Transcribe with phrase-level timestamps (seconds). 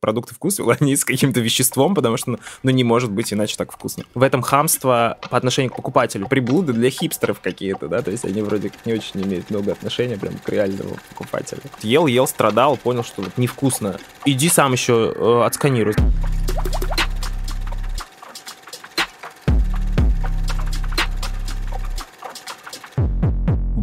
[0.00, 3.72] продукты вкусвилла, они с каким-то веществом, потому что, ну, ну, не может быть иначе так
[3.72, 4.04] вкусно.
[4.14, 6.28] В этом хамство по отношению к покупателю.
[6.28, 10.16] Приблуды для хипстеров какие-то, да, то есть они вроде как не очень имеют много отношения
[10.16, 11.62] прям к реальному покупателю.
[11.82, 13.98] Ел, ел, страдал, понял, что вот невкусно.
[14.24, 15.94] Иди сам еще э, отсканируй.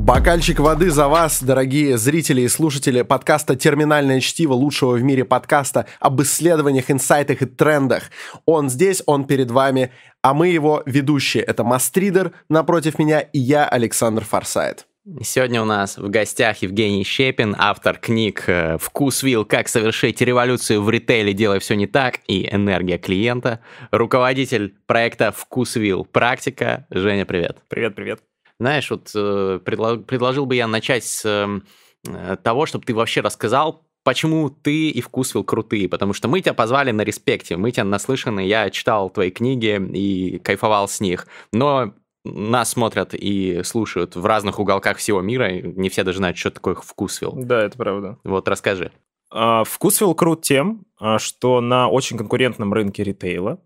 [0.06, 5.88] Бокальчик воды за вас, дорогие зрители и слушатели подкаста «Терминальное чтиво» лучшего в мире подкаста
[6.00, 8.04] об исследованиях, инсайтах и трендах.
[8.46, 9.92] Он здесь, он перед вами,
[10.22, 11.42] а мы его ведущие.
[11.42, 14.86] Это Мастридер напротив меня и я, Александр Форсайт.
[15.24, 19.44] Сегодня у нас в гостях Евгений Щепин, автор книг э, «Вкусвилл.
[19.44, 23.60] Как совершить революцию в ритейле, делая все не так» и «Энергия клиента»,
[23.90, 26.06] руководитель проекта «Вкусвилл.
[26.06, 26.86] Практика».
[26.92, 27.58] Женя, привет.
[27.70, 28.20] Привет, привет.
[28.60, 31.64] Знаешь, вот э, предложил бы я начать с эм,
[32.08, 36.54] э, того, чтобы ты вообще рассказал, почему ты и Вкусвилл крутые, потому что мы тебя
[36.54, 41.94] позвали на респекте, мы тебя наслышаны, я читал твои книги и кайфовал с них, но
[42.24, 46.76] нас смотрят и слушают в разных уголках всего мира, не все даже знают, что такое
[46.76, 47.34] Вкусвилл.
[47.36, 48.18] Да, это правда.
[48.24, 48.92] Вот, расскажи.
[49.32, 53.60] А, Вкусвилл крут тем, а, что на очень конкурентном рынке ритейла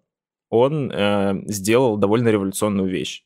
[0.50, 3.24] он э, сделал довольно революционную вещь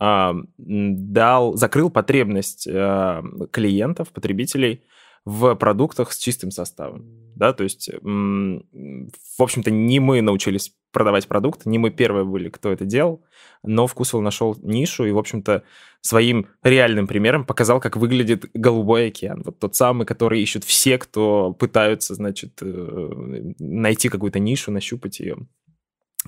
[0.00, 4.82] дал, закрыл потребность а, клиентов, потребителей
[5.26, 7.04] в продуктах с чистым составом.
[7.36, 12.72] Да, то есть, в общем-то, не мы научились продавать продукт, не мы первые были, кто
[12.72, 13.22] это делал,
[13.62, 15.62] но Вкусвилл нашел нишу и, в общем-то,
[16.00, 19.42] своим реальным примером показал, как выглядит голубой океан.
[19.44, 25.46] Вот тот самый, который ищут все, кто пытаются, значит, э, найти какую-то нишу, нащупать ее.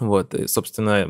[0.03, 1.09] Вот, и, собственно,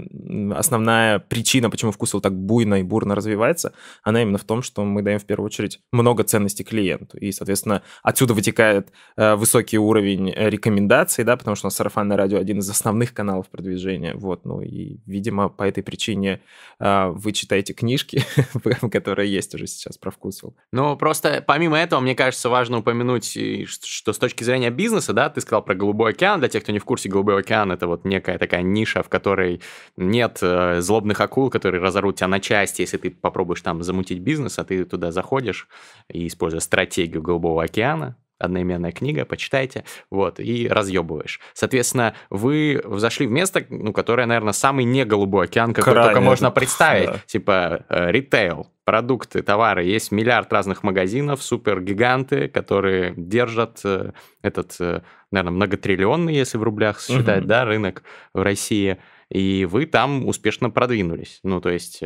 [0.56, 5.02] основная причина, почему вкусвилл так буйно и бурно развивается, она именно в том, что мы
[5.02, 7.16] даем в первую очередь много ценностей клиенту.
[7.18, 12.16] И, соответственно, отсюда вытекает э, высокий уровень э, рекомендаций, да, потому что у нас сарафанное
[12.16, 14.14] радио один из основных каналов продвижения.
[14.14, 16.40] Вот, ну и, видимо, по этой причине
[16.78, 18.24] э, вы читаете книжки,
[18.90, 20.54] которые есть уже сейчас про вкусвилл.
[20.70, 25.40] Ну, просто помимо этого, мне кажется, важно упомянуть, что с точки зрения бизнеса, да, ты
[25.40, 26.40] сказал про Голубой океан.
[26.40, 29.60] Для тех, кто не в курсе, Голубой океан— это вот некая такая ниша, в которой
[29.96, 34.58] нет э, злобных акул, которые разорвут тебя на части, если ты попробуешь там замутить бизнес,
[34.58, 35.68] а ты туда заходишь
[36.08, 41.40] и используя стратегию Голубого океана, одноименная книга, почитайте, вот, и разъебываешь.
[41.54, 46.10] Соответственно, вы зашли в место, ну, которое, наверное, самый не голубой океан, какой Крайне.
[46.10, 47.10] только можно представить.
[47.10, 47.20] Да.
[47.26, 49.84] Типа э, ритейл, продукты, товары.
[49.84, 57.00] Есть миллиард разных магазинов, супергиганты, которые держат э, этот, э, наверное, многотриллионный, если в рублях
[57.00, 57.48] считать, угу.
[57.48, 58.02] да, рынок
[58.34, 58.98] в России.
[59.30, 61.40] И вы там успешно продвинулись.
[61.42, 62.02] Ну, то есть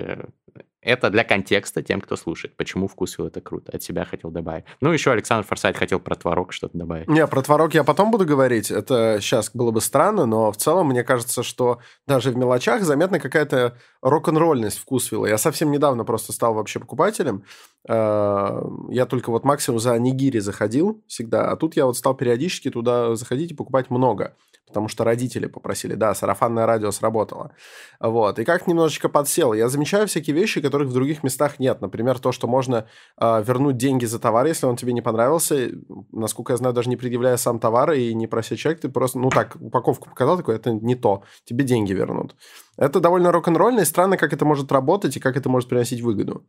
[0.87, 2.57] это для контекста тем, кто слушает.
[2.57, 3.73] Почему вкусвилл это круто.
[3.73, 4.65] От себя хотел добавить.
[4.81, 7.09] Ну, еще Александр Форсайт хотел про творог что-то добавить.
[7.09, 8.71] Не, про творог я потом буду говорить.
[8.71, 13.19] Это сейчас было бы странно, но в целом мне кажется, что даже в мелочах заметна
[13.19, 15.27] какая-то рок-н-ролльность вкусвилла.
[15.27, 17.43] Я совсем недавно просто стал вообще покупателем.
[17.89, 22.71] Э, я только вот максимум за нигири заходил всегда, а тут я вот стал периодически
[22.71, 24.37] туда заходить и покупать много
[24.67, 25.95] потому что родители попросили.
[25.95, 27.53] Да, сарафанное радио сработало.
[28.01, 28.39] Вот.
[28.39, 29.53] И как немножечко подсел.
[29.53, 31.81] Я замечаю всякие вещи, которых в других местах нет.
[31.81, 32.87] Например, то, что можно
[33.21, 35.71] э, вернуть деньги за товар, если он тебе не понравился.
[36.13, 39.31] Насколько я знаю, даже не предъявляя сам товар и не прося человек, ты просто, ну
[39.31, 41.23] так, упаковку показал, такой, это не то.
[41.45, 42.35] Тебе деньги вернут.
[42.77, 46.45] Это довольно рок-н-ролльно, и странно, как это может работать и как это может приносить выгоду.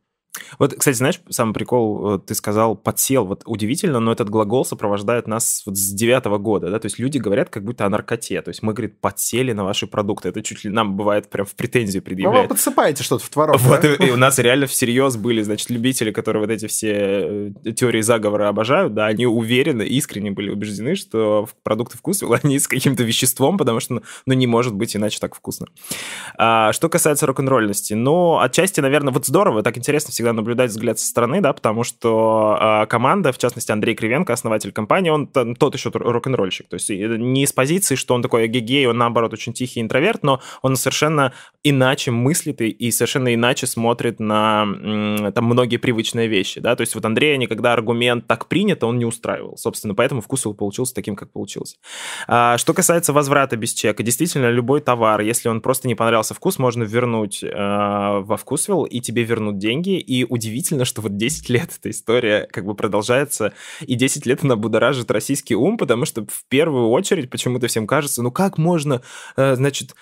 [0.59, 5.63] Вот, кстати, знаешь, самый прикол, ты сказал подсел, вот удивительно, но этот глагол сопровождает нас
[5.65, 8.63] вот с девятого года, да, то есть люди говорят как будто о наркоте, то есть
[8.63, 12.43] мы, говорит, подсели на ваши продукты, это чуть ли нам бывает прям в претензии предъявляют.
[12.43, 13.93] Ну, вы подсыпаете что-то в творог, Вот, да?
[13.93, 18.01] и, и у нас реально всерьез были, значит, любители, которые вот эти все э, теории
[18.01, 23.57] заговора обожают, да, они уверены, искренне были убеждены, что продукты вкусвилла, они с каким-то веществом,
[23.57, 25.67] потому что, ну, не может быть иначе так вкусно.
[26.37, 31.07] А, что касается рок-н-ролльности, ну, отчасти, наверное, вот здорово, так интересно всегда наблюдать взгляд со
[31.07, 35.89] стороны, да, потому что э, команда, в частности, Андрей Кривенко, основатель компании, он тот еще
[35.93, 36.67] рок-н-ролльщик.
[36.67, 40.41] То есть не из позиции, что он такой гегей, он, наоборот, очень тихий интроверт, но
[40.61, 44.65] он совершенно иначе мыслит и, и совершенно иначе смотрит на
[45.33, 46.75] там многие привычные вещи, да.
[46.75, 49.57] То есть вот Андрея никогда аргумент «так принято» он не устраивал.
[49.57, 51.77] Собственно, поэтому вкус его получился таким, как получился.
[52.27, 56.59] А, что касается возврата без чека, действительно, любой товар, если он просто не понравился вкус,
[56.59, 61.69] можно вернуть э, во вкусвилл, и тебе вернут деньги, и удивительно, что вот 10 лет
[61.77, 66.45] эта история как бы продолжается, и 10 лет она будоражит российский ум, потому что в
[66.49, 69.01] первую очередь почему-то всем кажется, ну как можно,
[69.35, 69.95] э, значит,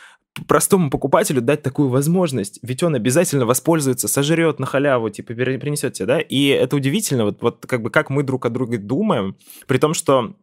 [0.48, 6.06] простому покупателю дать такую возможность, ведь он обязательно воспользуется, сожрет на халяву, типа принесет тебе,
[6.06, 9.36] да, и это удивительно, вот, вот как бы как мы друг о друге думаем,
[9.68, 10.36] при том, что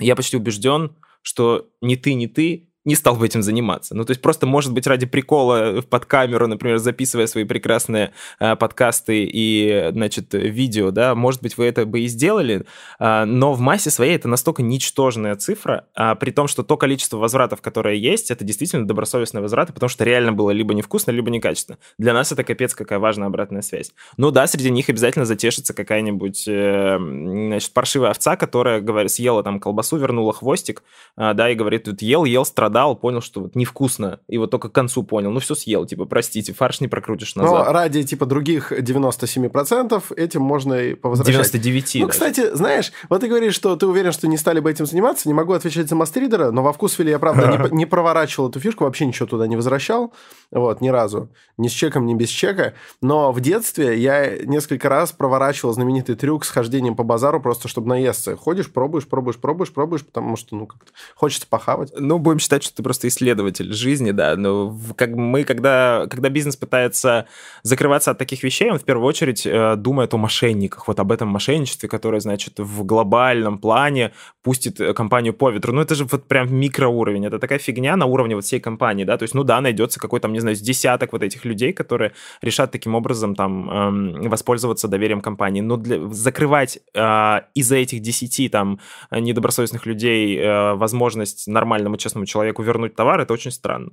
[0.00, 3.94] я почти убежден, что ни ты, ни ты не стал бы этим заниматься.
[3.94, 8.56] Ну, то есть просто, может быть, ради прикола под камеру, например, записывая свои прекрасные э,
[8.56, 12.64] подкасты и, значит, видео, да, может быть, вы это бы и сделали,
[12.98, 17.18] э, но в массе своей это настолько ничтожная цифра, а при том, что то количество
[17.18, 21.78] возвратов, которое есть, это действительно добросовестные возвраты, потому что реально было либо невкусно, либо некачественно.
[21.98, 23.92] Для нас это капец какая важная обратная связь.
[24.16, 29.60] Ну да, среди них обязательно затешится какая-нибудь, э, значит, паршивая овца, которая, говорит, съела там
[29.60, 30.82] колбасу, вернула хвостик,
[31.16, 34.50] э, да, и говорит, тут ел, ел, страдал, страдал, понял, что вот невкусно, и вот
[34.50, 37.66] только к концу понял, ну все съел, типа, простите, фарш не прокрутишь назад.
[37.66, 41.52] Но ради, типа, других 97% этим можно и повозвращать.
[41.52, 42.10] 99, Ну, даже.
[42.12, 45.34] кстати, знаешь, вот ты говоришь, что ты уверен, что не стали бы этим заниматься, не
[45.34, 49.06] могу отвечать за мастридера, но во вкус я, правда, не, не проворачивал эту фишку, вообще
[49.06, 50.12] ничего туда не возвращал,
[50.50, 51.28] вот, ни разу,
[51.58, 52.72] ни с чеком, ни без чека,
[53.02, 57.88] но в детстве я несколько раз проворачивал знаменитый трюк с хождением по базару, просто чтобы
[57.88, 58.36] наесться.
[58.36, 61.92] Ходишь, пробуешь, пробуешь, пробуешь, пробуешь, потому что, ну, как-то хочется похавать.
[61.96, 66.28] Ну, будем считать, считать, что ты просто исследователь жизни, да, но как мы, когда, когда
[66.28, 67.26] бизнес пытается
[67.62, 71.28] закрываться от таких вещей, он в первую очередь э, думает о мошенниках, вот об этом
[71.28, 74.12] мошенничестве, которое, значит, в глобальном плане
[74.42, 75.72] пустит э, компанию по ветру.
[75.72, 79.16] Ну, это же вот прям микроуровень, это такая фигня на уровне вот всей компании, да,
[79.16, 82.12] то есть, ну да, найдется какой-то, не знаю, десяток вот этих людей, которые
[82.42, 88.48] решат таким образом там эм, воспользоваться доверием компании, но для, закрывать э, из-за этих десяти
[88.48, 88.78] там
[89.10, 90.40] недобросовестных людей
[90.74, 93.92] возможность нормальному честному человеку человеку вернуть товар, это очень странно.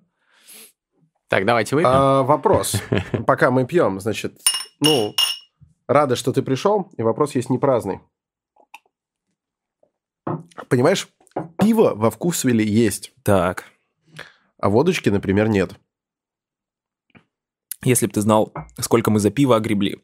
[1.27, 1.91] Так, давайте выпьем.
[1.91, 2.81] А, вопрос.
[3.27, 4.41] Пока мы пьем, значит,
[4.79, 5.13] ну,
[5.87, 7.99] рада, что ты пришел, и вопрос есть не праздный.
[10.69, 11.07] Понимаешь,
[11.57, 13.13] пиво во вкусвиле есть.
[13.23, 13.65] Так.
[14.61, 15.75] А водочки, например, нет.
[17.83, 20.03] Если бы ты знал, сколько мы за пиво огребли.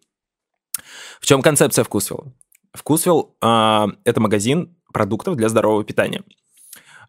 [1.19, 2.33] В чем концепция Вкусвилла?
[2.73, 6.23] Вкусвилл э,– это магазин продуктов для здорового питания.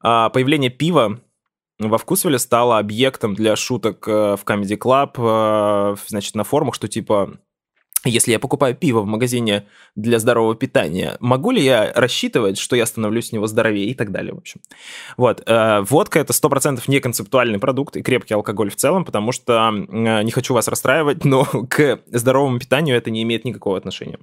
[0.03, 1.21] Э, появление пива
[1.79, 6.89] во Вкусвилле стало объектом для шуток э, в Comedy Club, э, значит, на форумах, что
[6.89, 7.39] типа
[8.05, 12.87] если я покупаю пиво в магазине для здорового питания, могу ли я рассчитывать, что я
[12.87, 14.61] становлюсь с него здоровее и так далее, в общем.
[15.17, 15.43] Вот.
[15.47, 20.31] Э, водка— это 100% не концептуальный продукт и крепкий алкоголь в целом, потому что, не
[20.31, 24.19] хочу вас расстраивать, но к здоровому питанию это не имеет никакого отношения.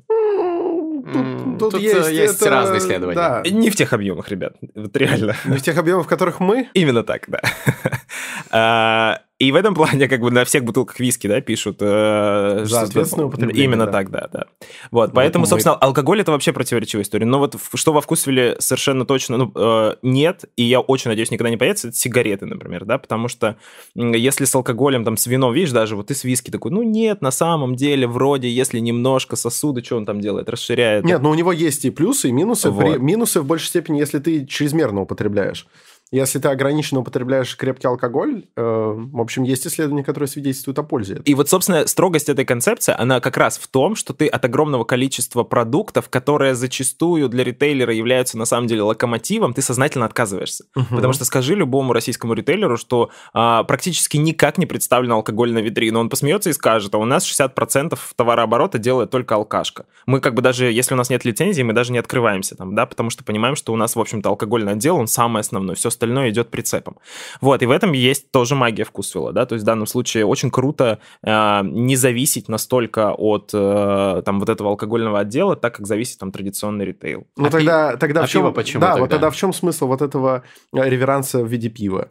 [1.04, 2.50] Тут, тут, тут есть, есть это...
[2.50, 3.16] разные исследования.
[3.16, 3.44] Да.
[3.50, 4.56] Не в тех объемах, ребят.
[4.74, 5.36] Вот реально.
[5.46, 6.70] Не в тех объемах, в которых мы?
[6.74, 9.20] Именно так, да.
[9.44, 11.78] И в этом плане как бы на всех бутылках виски, да, пишут...
[11.82, 13.66] Э, За ответственное употребление.
[13.66, 13.92] Именно да.
[13.92, 14.46] так, да, да.
[14.90, 17.26] Вот, ну, поэтому, собственно, алкоголь это вообще противоречивая история.
[17.26, 21.50] Но вот что во вкусвиле совершенно точно ну, э, нет, и я очень надеюсь, никогда
[21.50, 23.58] не появится, это сигареты, например, да, потому что
[23.96, 27.22] если с алкоголем, там, с вином, видишь, даже вот ты с виски такой, ну нет,
[27.22, 31.04] на самом деле, вроде, если немножко сосуды, что он там делает, расширяет.
[31.04, 32.70] Нет, но у него есть и плюсы, и минусы.
[32.70, 32.94] Вот.
[32.94, 35.68] При, минусы в большей степени, если ты чрезмерно употребляешь.
[36.14, 41.20] Если ты ограниченно употребляешь крепкий алкоголь, э, в общем, есть исследования, которые свидетельствуют о пользе.
[41.26, 44.84] И вот, собственно, строгость этой концепции, она как раз в том, что ты от огромного
[44.84, 50.66] количества продуктов, которые зачастую для ритейлера являются на самом деле локомотивом, ты сознательно отказываешься.
[50.76, 50.96] Угу.
[50.96, 55.98] Потому что скажи любому российскому ритейлеру, что а, практически никак не представлен алкоголь на витрине.
[55.98, 59.86] Он посмеется и скажет, а у нас 60% товарооборота делает только алкашка.
[60.06, 62.86] Мы как бы даже, если у нас нет лицензии, мы даже не открываемся там, да,
[62.86, 65.76] потому что понимаем, что у нас, в общем-то, алкогольный отдел, он самый основной.
[65.76, 66.98] Все остальное идет прицепом.
[67.42, 70.52] Вот, и в этом есть тоже магия вкусвилла, да, то есть в данном случае очень
[70.52, 76.20] круто э, не зависеть настолько от э, там вот этого алкогольного отдела, так как зависит
[76.20, 77.26] там традиционный ритейл.
[77.38, 77.98] Ну а тогда, пи...
[78.00, 78.54] тогда а в чем...
[78.54, 79.02] почему Да, тогда?
[79.02, 82.08] вот тогда в чем смысл вот этого э, реверанса в виде пива?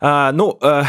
[0.00, 0.82] А, ну, э,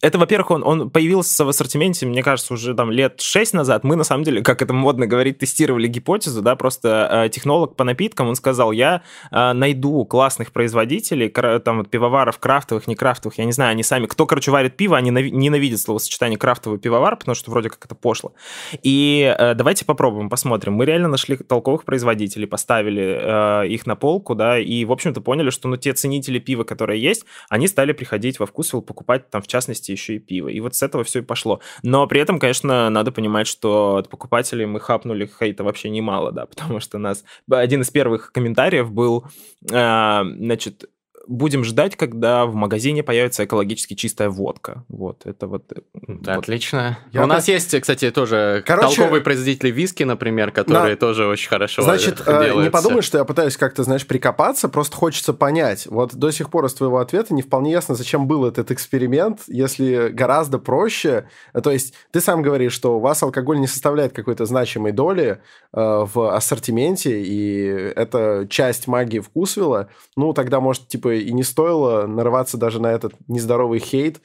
[0.00, 3.84] это, во-первых, он, он появился в ассортименте, мне кажется, уже там лет 6 назад.
[3.84, 7.84] Мы, на самом деле, как это модно говорить, тестировали гипотезу, да, просто э, технолог по
[7.84, 13.52] напиткам, он сказал, я э, найду классных производителей, там пивоваров крафтовых, не крафтовых, я не
[13.52, 17.70] знаю, они сами, кто, короче, варит пиво, они ненавидят словосочетание крафтовый пивовар, потому что вроде
[17.70, 18.34] как это пошло.
[18.82, 20.74] И э, давайте попробуем, посмотрим.
[20.74, 25.50] Мы реально нашли толковых производителей, поставили э, их на полку, да, и, в общем-то, поняли,
[25.50, 29.46] что, ну, те ценители пива, которые есть, они стали приходить во вкусвилл, покупать там, в
[29.46, 30.48] частности, еще и пиво.
[30.48, 31.60] И вот с этого все и пошло.
[31.82, 36.46] Но при этом, конечно, надо понимать, что от покупателей мы хапнули хейта вообще немало, да,
[36.54, 37.24] потому что нас...
[37.50, 39.26] Один из первых комментариев был,
[39.70, 40.90] э, значит,
[41.26, 44.84] будем ждать, когда в магазине появится экологически чистая водка.
[44.88, 45.72] Вот, это вот...
[45.72, 46.28] Э, вот.
[46.28, 46.98] Отлично.
[47.12, 48.96] Я У нас есть, кстати, тоже Короче...
[48.96, 50.96] толковые производители виски, например, которые На...
[50.96, 52.56] тоже очень хорошо Значит, делают.
[52.56, 55.86] Э, не подумай, что я пытаюсь как-то, знаешь, прикопаться, просто хочется понять.
[55.86, 60.08] Вот до сих пор из твоего ответа не вполне ясно, зачем был этот эксперимент, если
[60.08, 61.28] гораздо проще...
[61.62, 65.40] То есть ты сам говоришь, что у вас алкоголь не составляет какой-то значимой доли
[65.72, 65.80] э,
[66.14, 67.64] в ассортименте, и
[67.96, 69.88] это часть магии вкусвилла.
[70.16, 74.20] Ну, тогда, может, типа, бы и не стоило нарываться даже на этот нездоровый хейт.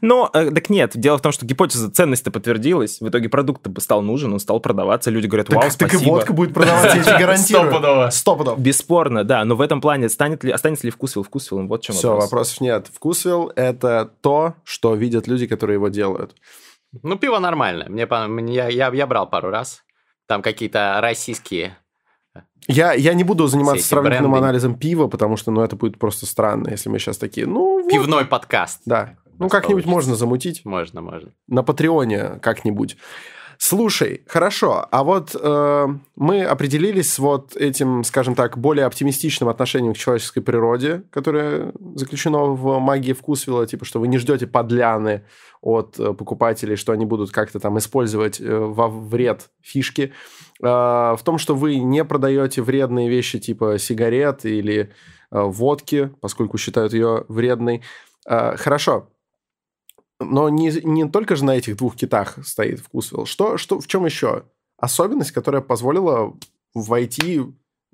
[0.00, 4.02] Но, э, так нет, дело в том, что гипотеза ценности подтвердилась, в итоге продукт стал
[4.02, 6.10] нужен, он стал продаваться, люди говорят, вау, Так, так и спасибо.
[6.12, 7.66] водка будет продаваться, я тебе гарантирую.
[7.70, 8.10] Стопудово.
[8.10, 8.56] Стопудово.
[8.56, 11.96] Бесспорно, да, но в этом плане станет ли, останется ли вкусвилл вкусвиллом, вот в чем
[11.96, 12.24] Все, вопрос.
[12.24, 12.86] вопросов нет.
[12.92, 16.36] Вкусвилл— это то, что видят люди, которые его делают.
[17.02, 17.88] Ну, пиво нормальное.
[17.88, 19.82] Мне- я, я, я брал пару раз.
[20.28, 21.76] Там какие-то российские.
[22.66, 24.46] Я, я не буду заниматься сравнительным бренды.
[24.46, 27.90] анализом пива, потому что, ну, это будет просто странно, если мы сейчас такие, ну, вот.
[27.90, 28.80] Пивной подкаст.
[28.86, 29.16] Да.
[29.38, 30.64] Ну, как-нибудь можно замутить.
[30.64, 31.30] Можно, можно.
[31.48, 32.96] на Патреоне как-нибудь.
[33.66, 39.94] Слушай, хорошо, а вот э, мы определились с вот этим, скажем так, более оптимистичным отношением
[39.94, 45.24] к человеческой природе, которое заключено в магии вкусвилла, типа, что вы не ждете подляны
[45.62, 50.12] от э, покупателей, что они будут как-то там использовать э, во вред фишки.
[50.62, 54.90] Э, в том, что вы не продаете вредные вещи типа сигарет или
[55.30, 57.80] э, водки, поскольку считают ее вредной.
[58.28, 59.08] Э, хорошо,
[60.24, 63.26] но не, не только же на этих двух китах стоит вкусвилл.
[63.26, 64.44] Что, что, в чем еще
[64.78, 66.34] особенность, которая позволила
[66.74, 67.40] войти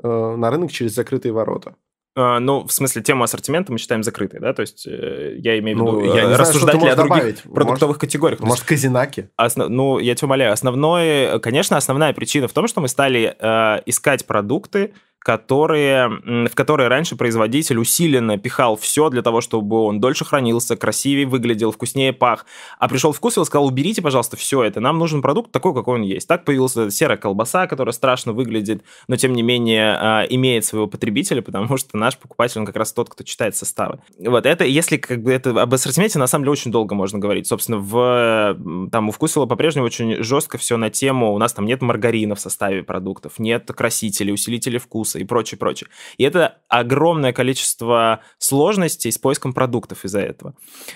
[0.03, 1.75] э, на рынок через закрытые ворота?
[2.17, 5.77] А, ну, в смысле, тему ассортимента мы считаем закрытой, да, то есть э, я имею
[5.79, 7.43] в Ну, виду я э, не знаю, рассуждать ли о других добавить.
[7.43, 8.39] продуктовых категориях.
[8.41, 9.31] То есть Может, казинаки?
[9.37, 13.83] Осно- Ну, я тебя умоляю, основное, конечно, основная причина в том, что мы стали э,
[13.87, 16.09] искать продукты, которые,
[16.49, 21.73] в которые раньше производитель усиленно пихал все для того, чтобы он дольше хранился, красивее выглядел,
[21.73, 22.47] вкуснее пах.
[22.79, 24.81] А пришел вкусвилл и сказал, уберите, пожалуйста, все это.
[24.81, 26.27] Нам нужен продукт такой, какой он есть.
[26.27, 31.43] Так появилась серая колбаса, которая страшно выглядит, но тем не менее э, имеет своего потребителя,
[31.43, 34.01] потому что наш покупатель, он как раз тот, кто читает составы.
[34.19, 37.47] Вот это, если как бы это об ассортименте, на самом деле, очень долго можно говорить.
[37.47, 41.83] Собственно, в, там у вкусвилла по-прежнему очень жестко все на тему, у нас там нет
[41.83, 45.89] маргарина в составе продуктов, нет красителей, усилителей вкуса и прочее, прочее.
[46.19, 50.55] И это огромное количество сложностей с поиском продуктов из-за этого.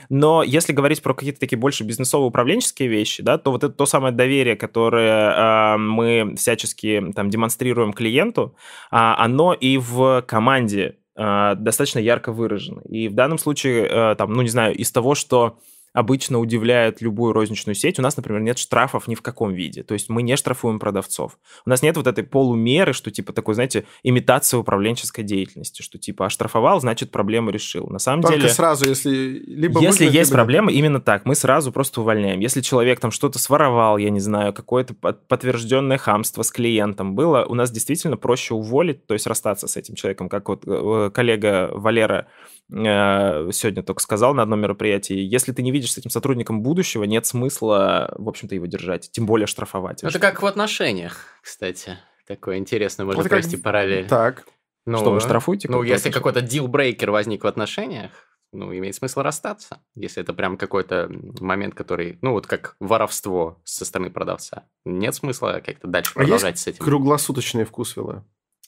[0.08, 4.14] Но если говорить про какие-то такие больше бизнесово-управленческие вещи, да, то вот это то самое
[4.14, 8.56] доверие, которое э, мы всячески там демонстрируем клиенту,
[8.90, 12.82] а, оно и в команде э, достаточно ярко выражено.
[12.88, 15.58] И в данном случае, э, там, ну, не знаю, из того, что
[15.94, 17.98] обычно удивляет любую розничную сеть.
[17.98, 19.84] У нас, например, нет штрафов ни в каком виде.
[19.84, 21.38] То есть мы не штрафуем продавцов.
[21.64, 26.26] У нас нет вот этой полумеры, что типа такой, знаете, имитация управленческой деятельности, что типа
[26.26, 27.86] оштрафовал, значит проблему решил.
[27.86, 28.48] На самом Только деле...
[28.48, 29.14] сразу, если...
[29.46, 32.40] Либо Если выгнать, есть либо- проблема, именно так, мы сразу просто увольняем.
[32.40, 37.44] Если человек там что-то своровал, я не знаю, какое-то под- подтвержденное хамство с клиентом было,
[37.44, 41.70] у нас действительно проще уволить, то есть расстаться с этим человеком, как вот э, коллега
[41.72, 45.16] Валера э, сегодня только сказал на одном мероприятии.
[45.16, 49.26] Если ты не видишь с этим сотрудником будущего, нет смысла, в общем-то, его держать, тем
[49.26, 50.02] более штрафовать.
[50.02, 51.98] Это как в отношениях, кстати.
[52.26, 54.06] Такое интересное, можно как- провести параллель.
[54.08, 54.46] Так.
[54.86, 58.12] Ну, Что, вы штрафуете Ну, если какой-то дилбрейкер возник в отношениях,
[58.52, 63.84] ну, имеет смысл расстаться, если это прям какой-то момент, который, ну, вот как воровство со
[63.84, 64.64] стороны продавца.
[64.84, 66.84] Нет смысла как-то дальше А есть продолжать с этим.
[66.84, 68.14] Круглосуточные вкусвиллы.
[68.16, 68.22] А,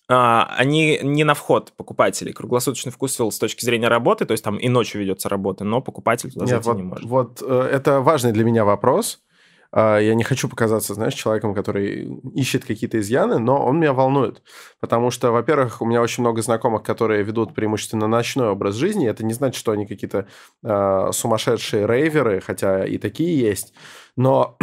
[0.09, 2.33] они не на вход покупателей.
[2.33, 6.31] Круглосуточный вкусвилл с точки зрения работы, то есть там и ночью ведется работа, но покупатель
[6.33, 7.05] туда Нет, зайти вот, не может.
[7.05, 9.21] вот э, это важный для меня вопрос.
[9.73, 14.43] А, Я не хочу показаться, знаешь, человеком, который ищет какие-то изъяны, но он меня волнует.
[14.81, 19.09] Потому что, во-первых, у меня очень много знакомых, которые ведут преимущественно ночной образ жизни.
[19.09, 20.27] Это не значит, что они какие-то
[20.63, 23.75] э, сумасшедшие рейверы, хотя и такие есть.
[24.17, 24.57] Но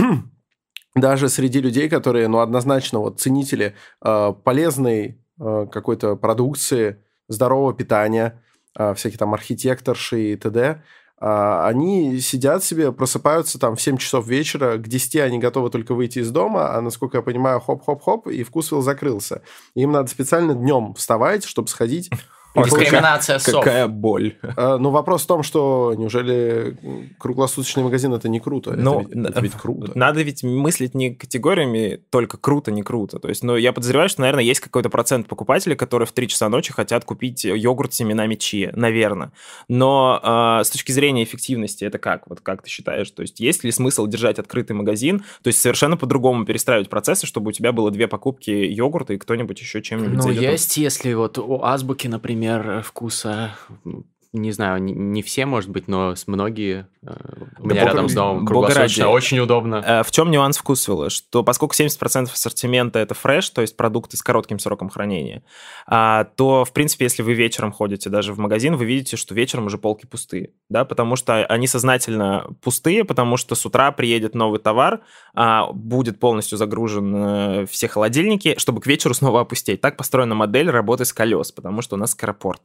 [0.96, 8.42] даже среди людей, которые, ну, однозначно вот ценители э, полезной какой-то продукции, здорового питания,
[8.78, 10.82] э, всякие там архитекторши и т.д.,
[11.26, 15.94] а, они сидят себе, просыпаются там в 7 часов вечера, к 10 они готовы только
[15.94, 19.42] выйти из дома, а насколько я понимаю, хоп-хоп-хоп, и вкусвилл закрылся.
[19.74, 22.10] Им надо специально днем вставать, чтобы сходить.
[22.56, 23.64] Дискриминация сов.
[23.64, 24.36] Какая боль.
[24.42, 26.78] Э, Ну, вопрос в том, что неужели
[27.18, 28.72] круглосуточный магазин это не круто?
[28.72, 29.92] Это Ну, ведь- это ведь круто.
[29.96, 33.20] Надо ведь мыслить не категориями только круто, не круто.
[33.20, 36.50] То есть, ну, я подозреваю, что, наверное, есть какой-то процент покупателей, которые в 3 часа
[36.50, 39.32] ночи хотят купить йогурт с семенами чия, наверное.
[39.68, 40.20] Но
[40.62, 42.28] э, с точки зрения эффективности это как?
[42.30, 43.10] Вот как ты считаешь?
[43.12, 45.24] То есть, есть ли смысл держать открытый магазин?
[45.42, 49.60] То есть, совершенно по-другому перестраивать процессы, чтобы у тебя было две покупки йогурта и кто-нибудь
[49.60, 52.43] еще чем-нибудь Ну, есть, если вот у азбуки, например,
[52.84, 56.88] вкуса м, не знаю, не, не все, может быть, но с многие.
[57.04, 57.14] Э,
[57.60, 59.84] у меня рядом с домом круглосуточно, очень удобно.
[59.86, 61.12] Э, в чем нюанс вкусвилла?
[61.12, 65.44] Что поскольку 70% ассортимента это фреш, то есть продукты с коротким сроком хранения,
[65.86, 69.68] а, то, в принципе, если вы вечером ходите даже в магазин, вы видите, что вечером
[69.68, 74.60] уже полки пустые, да, потому что они сознательно пустые, потому что с утра приедет новый
[74.60, 75.02] товар,
[75.36, 79.80] а, будет полностью загружен э, все холодильники, чтобы к вечеру снова опустить.
[79.80, 82.62] Так построена модель работы с колес, потому что у нас скоропорт.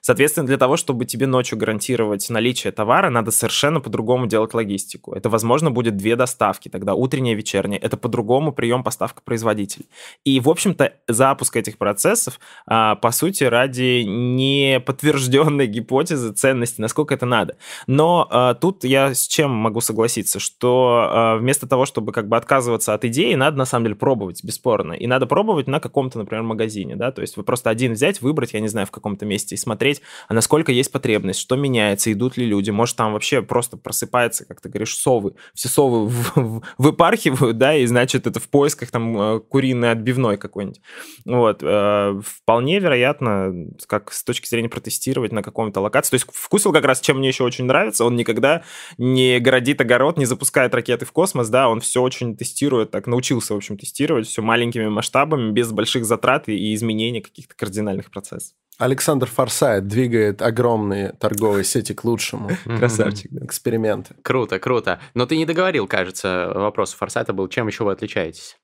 [0.00, 5.12] Соответственно, для того, чтобы тебе ночью гарантировать наличие товара, надо совершенно по-другому делать логистику.
[5.14, 7.78] Это, возможно, будет две доставки, тогда утренняя и вечерняя.
[7.78, 9.88] Это по-другому прием поставка производителей.
[10.24, 17.26] И, в общем-то, запуск этих процессов, а, по сути, ради неподтвержденной гипотезы ценности, насколько это
[17.26, 17.56] надо.
[17.86, 22.36] Но а, тут я с чем могу согласиться, что а, вместо того, чтобы как бы
[22.36, 24.92] отказываться от идеи, надо на самом деле пробовать, бесспорно.
[24.92, 28.52] И надо пробовать на каком-то, например, магазине, да, то есть вы просто один взять, выбрать,
[28.52, 32.36] я не знаю, в каком-то месте и смотреть, а насколько есть потребность, что меняется, идут
[32.36, 36.62] ли люди, может, там вообще просто просыпается, как ты говоришь, совы, все совы в, в,
[36.78, 40.80] выпархивают, да, и значит, это в поисках там э, куриной отбивной какой-нибудь.
[41.24, 43.52] Вот, э, вполне вероятно,
[43.88, 47.26] как с точки зрения протестировать на каком-то локации, то есть вкусил как раз, чем мне
[47.26, 48.62] еще очень нравится, он никогда
[48.96, 53.54] не городит огород, не запускает ракеты в космос, да, он все очень тестирует, так научился,
[53.54, 58.54] в общем, тестировать все маленькими масштабами, без больших затрат и изменений каких-то кардинальных процессов.
[58.78, 62.50] Александр Форсайт двигает огромные торговые сети к лучшему.
[62.64, 63.30] Красавчик.
[63.32, 64.14] Эксперименты.
[64.22, 65.00] Круто, круто.
[65.14, 68.56] Но ты не договорил, кажется, вопрос Форсайта был, чем еще вы отличаетесь?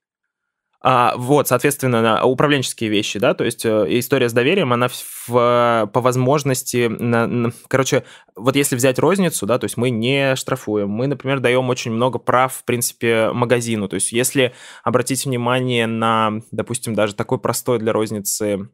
[0.83, 6.01] А, вот, соответственно, управленческие вещи, да, то есть э, история с доверием, она в, по
[6.01, 8.03] возможности, на, на, короче,
[8.35, 12.17] вот если взять розницу, да, то есть мы не штрафуем, мы, например, даем очень много
[12.17, 14.53] прав, в принципе, магазину, то есть если
[14.83, 18.67] обратить внимание на, допустим, даже такой простой для розницы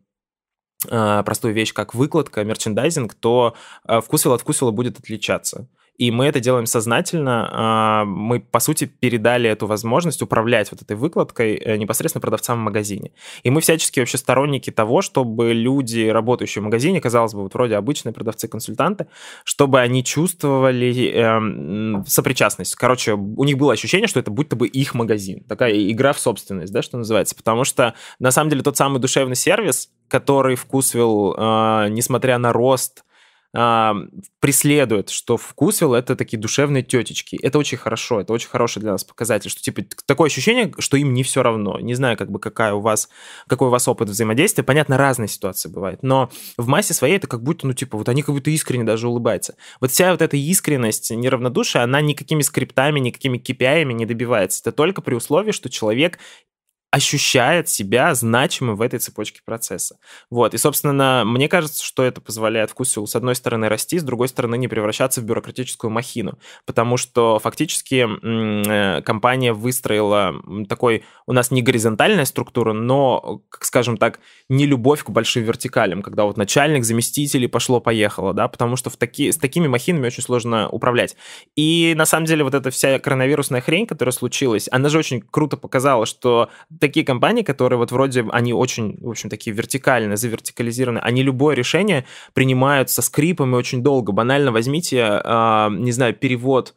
[0.82, 5.68] простую вещь, как выкладка, мерчендайзинг, то а, вкусвилл от вкусвилла будет отличаться.
[5.98, 7.50] И мы это делаем сознательно.
[7.52, 12.62] А, мы, по сути, передали эту возможность управлять вот этой выкладкой э, непосредственно продавцам в
[12.62, 13.12] магазине.
[13.42, 17.76] И мы всячески вообще сторонники того, чтобы люди, работающие в магазине, казалось бы, вот вроде
[17.76, 19.08] обычные продавцы-консультанты,
[19.44, 22.76] чтобы они чувствовали э, сопричастность.
[22.76, 25.44] Короче, у них было ощущение, что это будто бы их магазин.
[25.46, 27.36] Такая игра в собственность, да, что называется.
[27.36, 33.04] Потому что, на самом деле, тот самый душевный сервис, который вкусвил, э, несмотря на рост
[33.60, 33.96] а,
[34.40, 37.40] преследует, что вкусвилл это такие душевные тетечки.
[37.42, 41.14] Это очень хорошо, это очень хороший для нас показатель, что типа такое ощущение, что им
[41.14, 41.80] не все равно.
[41.80, 43.10] Не знаю, как бы какая у вас,
[43.48, 44.64] какой у вас опыт взаимодействия.
[44.64, 48.22] Понятно, разные ситуации бывают, но в массе своей это как будто, ну типа, вот они
[48.22, 49.56] как будто искренне даже улыбаются.
[49.80, 54.62] Вот вся вот эта искренность, неравнодушие, она никакими скриптами, никакими KPI не добивается.
[54.62, 56.20] Это только при условии, что человек
[56.90, 59.98] ощущает себя значимым в этой цепочке процесса.
[60.30, 60.54] Вот.
[60.54, 64.58] И, собственно, мне кажется, что это позволяет вкусу с одной стороны расти, с другой стороны
[64.58, 70.36] не превращаться в бюрократическую махину, потому что фактически э, компания выстроила
[70.70, 76.02] такой, у нас не горизонтальная структура, но, как скажем так, не любовь к большим вертикалям,
[76.02, 80.70] когда вот начальник, заместители, пошло-поехало, да, потому что в таки, с такими махинами очень сложно
[80.70, 81.18] управлять.
[81.58, 85.58] И, на самом деле, вот эта вся коронавирусная хрень, которая случилась, она же очень круто
[85.58, 91.24] показала, что такие компании, которые вот вроде, они очень, в общем, такие вертикальные, завертикализированы, они
[91.24, 94.12] любое решение принимают со скрипом и очень долго.
[94.12, 96.76] Банально возьмите, э, не знаю, перевод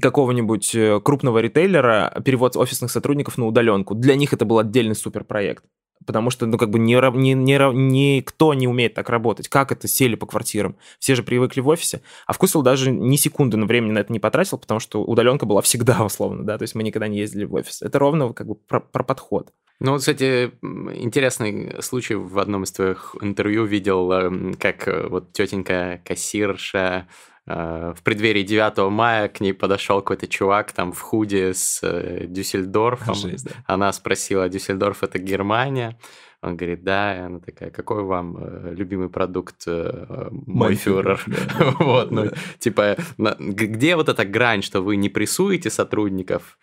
[0.00, 3.94] какого-нибудь э, крупного ритейлера, перевод офисных сотрудников на удаленку.
[3.94, 5.64] Для них это был отдельный суперпроект
[6.06, 9.48] потому что, ну, как бы ни, ни, ни, никто не умеет так работать.
[9.48, 10.76] Как это сели по квартирам?
[10.98, 12.02] Все же привыкли в офисе.
[12.26, 15.62] А Вкусвилл даже ни секунды на времени на это не потратил, потому что удаленка была
[15.62, 17.82] всегда, условно, да, то есть мы никогда не ездили в офис.
[17.82, 19.52] Это ровно как бы про, про подход.
[19.82, 26.02] Ну, кстати, интересный случай в одном из твоих интервью видел, эм, как э, вот тетенька
[26.04, 27.06] кассирша
[27.46, 33.14] в преддверии 9 мая к ней подошел какой-то чувак там в худе с э, Дюссельдорфом.
[33.14, 33.52] Жесть, да.
[33.66, 35.98] Она спросила, Дюссельдорф это Германия?
[36.42, 41.22] Он говорит, да, и она такая, какой вам э, любимый продукт, э, мой фюрер?
[41.78, 46.58] вот, ну, типа, где вот эта грань, что вы не прессуете сотрудников,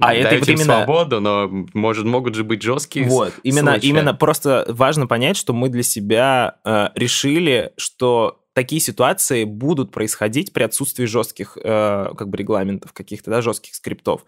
[0.00, 3.06] а это вот именно свободу, но может могут же быть жесткие.
[3.06, 3.86] Вот именно случаи.
[3.86, 10.52] именно просто важно понять, что мы для себя э, решили, что такие ситуации будут происходить
[10.52, 14.24] при отсутствии жестких э, как бы регламентов каких-то, да, жестких скриптов.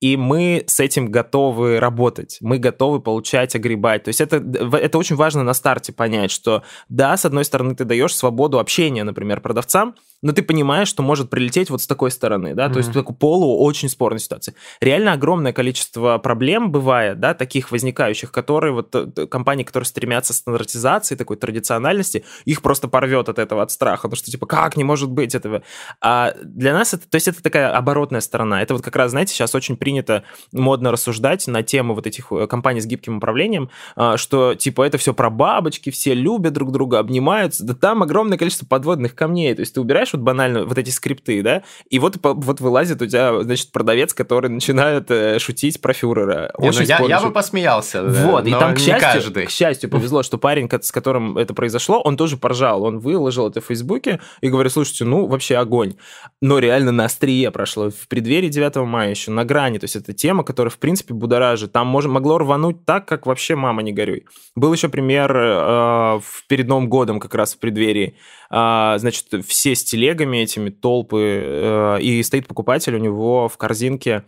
[0.00, 4.04] И мы с этим готовы работать, мы готовы получать, огребать.
[4.04, 7.84] То есть это, это очень важно на старте понять, что да, с одной стороны ты
[7.84, 12.54] даешь свободу общения, например, продавцам, но ты понимаешь, что может прилететь вот с такой стороны,
[12.54, 12.72] да, mm-hmm.
[12.72, 14.54] то есть такую полу очень спорной ситуации.
[14.80, 20.36] Реально огромное количество проблем бывает, да, таких возникающих, которые вот э, компании, которые стремятся к
[20.36, 24.84] стандартизации, такой традициональности, их просто порвет от этого, от страха, потому что типа как не
[24.84, 25.62] может быть этого.
[26.00, 28.62] А для нас это, то есть это такая оборотная сторона.
[28.62, 32.46] Это вот как раз, знаете, сейчас очень принято модно рассуждать на тему вот этих э,
[32.46, 36.98] компаний с гибким управлением, а, что типа это все про бабочки, все любят друг друга,
[36.98, 37.62] обнимаются.
[37.62, 39.54] Да там огромное количество подводных камней.
[39.54, 43.06] То есть ты убираешь вот банально вот эти скрипты, да, и вот, вот вылазит у
[43.06, 46.52] тебя, значит, продавец, который начинает э, шутить про фюрера.
[46.58, 48.02] Не, ну я, я бы посмеялся.
[48.02, 49.46] Вот, и там, к счастью, каждый.
[49.46, 52.84] к счастью, повезло, что парень, с которым это произошло, он тоже поржал.
[52.84, 55.94] Он выложил это в Фейсбуке и говорит, слушайте, ну, вообще огонь.
[56.40, 57.90] Но реально на острие прошло.
[57.90, 59.78] В преддверии 9 мая еще, на грани.
[59.78, 61.72] То есть это тема, которая, в принципе, будоражит.
[61.72, 64.26] Там мож, могло рвануть так, как вообще мама не горюй.
[64.54, 68.16] Был еще пример э, перед Новым годом, как раз в преддверии.
[68.50, 74.24] Э, значит, все с телегами этими, толпы, э, и стоит покупатель у него в корзинке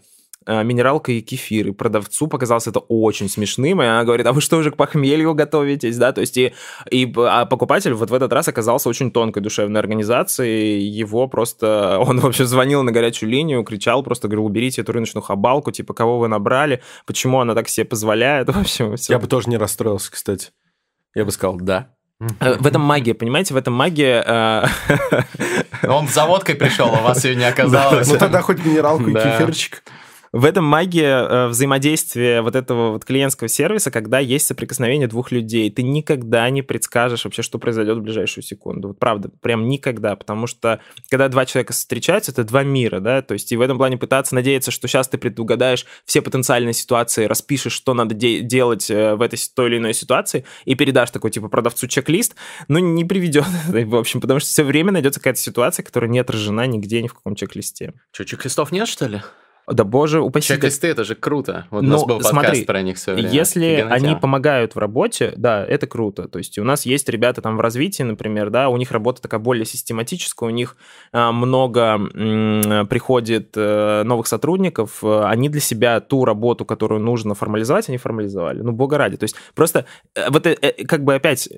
[0.49, 1.67] Э, минералка и кефир.
[1.69, 5.35] И продавцу показалось это очень смешным, и она говорит, а вы что, уже к похмелью
[5.35, 6.12] готовитесь, да?
[6.12, 6.55] То есть и,
[6.89, 12.21] и а покупатель вот в этот раз оказался очень тонкой душевной организацией, его просто, он
[12.21, 16.29] вообще звонил на горячую линию, кричал, просто говорил, уберите эту рыночную хабалку, типа, кого вы
[16.29, 19.15] набрали, почему она так себе позволяет, в общем, все.
[19.15, 20.51] Я бы тоже не расстроился, кстати.
[21.17, 24.22] Я бы сказал, да, в этом магия, понимаете, в этом магия...
[24.26, 24.66] Э,
[25.88, 28.09] он за водкой пришел, а у вас ее не оказалось.
[28.09, 29.83] Ну тогда хоть минералку и кефирчик.
[30.37, 35.70] В этом магия э, взаимодействия вот этого вот клиентского сервиса, когда есть соприкосновение двух людей.
[35.70, 38.88] Ты никогда не предскажешь вообще, что произойдет в ближайшую секунду.
[38.88, 43.33] Вот правда, прям никогда, потому что когда два человека встречаются, это два мира, да, то
[43.33, 47.72] есть и в этом плане пытаться надеяться, что сейчас ты предугадаешь все потенциальные ситуации, распишешь,
[47.72, 51.49] что надо де- делать э, в этой той или иной ситуации и передашь такой, типа,
[51.49, 52.35] продавцу чек-лист,
[52.68, 56.66] ну, не приведет, в общем, потому что все время найдется какая-то ситуация, которая не отражена
[56.66, 57.94] нигде, ни в каком чек-листе.
[58.12, 59.22] Что, чек-листов нет, что ли?
[59.66, 60.55] Да боже, упаси.
[60.55, 61.66] Чек-листы, это же круто.
[61.70, 63.31] Вот ну, у нас был подкаст смотри, про них все время.
[63.31, 66.29] Если они помогают в работе, да, это круто.
[66.29, 69.40] То есть у нас есть ребята там в развитии, например, да, у них работа такая
[69.40, 70.76] более систематическая, у них
[71.12, 71.81] а, много
[72.14, 78.61] м, приходит а, новых сотрудников, они для себя ту работу, которую нужно формализовать, они формализовали.
[78.61, 79.16] Ну, бога ради.
[79.16, 80.55] То есть просто э, вот э,
[80.87, 81.48] как бы опять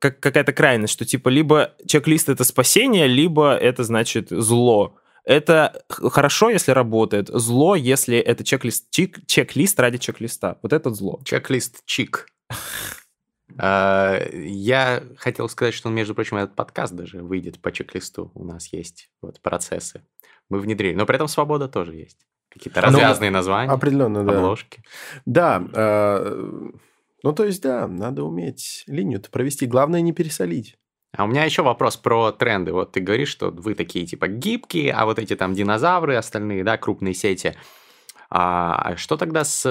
[0.00, 4.96] как, какая-то крайность, что типа либо чек-лист это спасение, либо это значит зло.
[5.24, 10.58] Это хорошо, если работает, зло, если это чек-лист, чек, чек-лист ради чек-листа.
[10.62, 11.20] Вот это зло.
[11.24, 12.28] Чек-лист чик.
[13.58, 18.30] А, я хотел сказать, что, между прочим, этот подкаст даже выйдет по чек-листу.
[18.34, 20.06] У нас есть вот процессы.
[20.48, 20.94] Мы внедрили.
[20.94, 22.26] Но при этом свобода тоже есть.
[22.48, 23.70] Какие-то ну, развязные названия.
[23.70, 24.38] Определенно, да.
[24.38, 24.82] Обложки.
[25.26, 25.62] Да.
[25.74, 26.70] Э,
[27.22, 29.66] ну, то есть, да, надо уметь линию-то провести.
[29.66, 30.78] Главное, не пересолить.
[31.14, 32.72] А у меня еще вопрос про тренды.
[32.72, 36.78] Вот ты говоришь, что вы такие типа гибкие, а вот эти там динозавры, остальные, да,
[36.78, 37.54] крупные сети.
[38.30, 39.62] А, а что тогда с,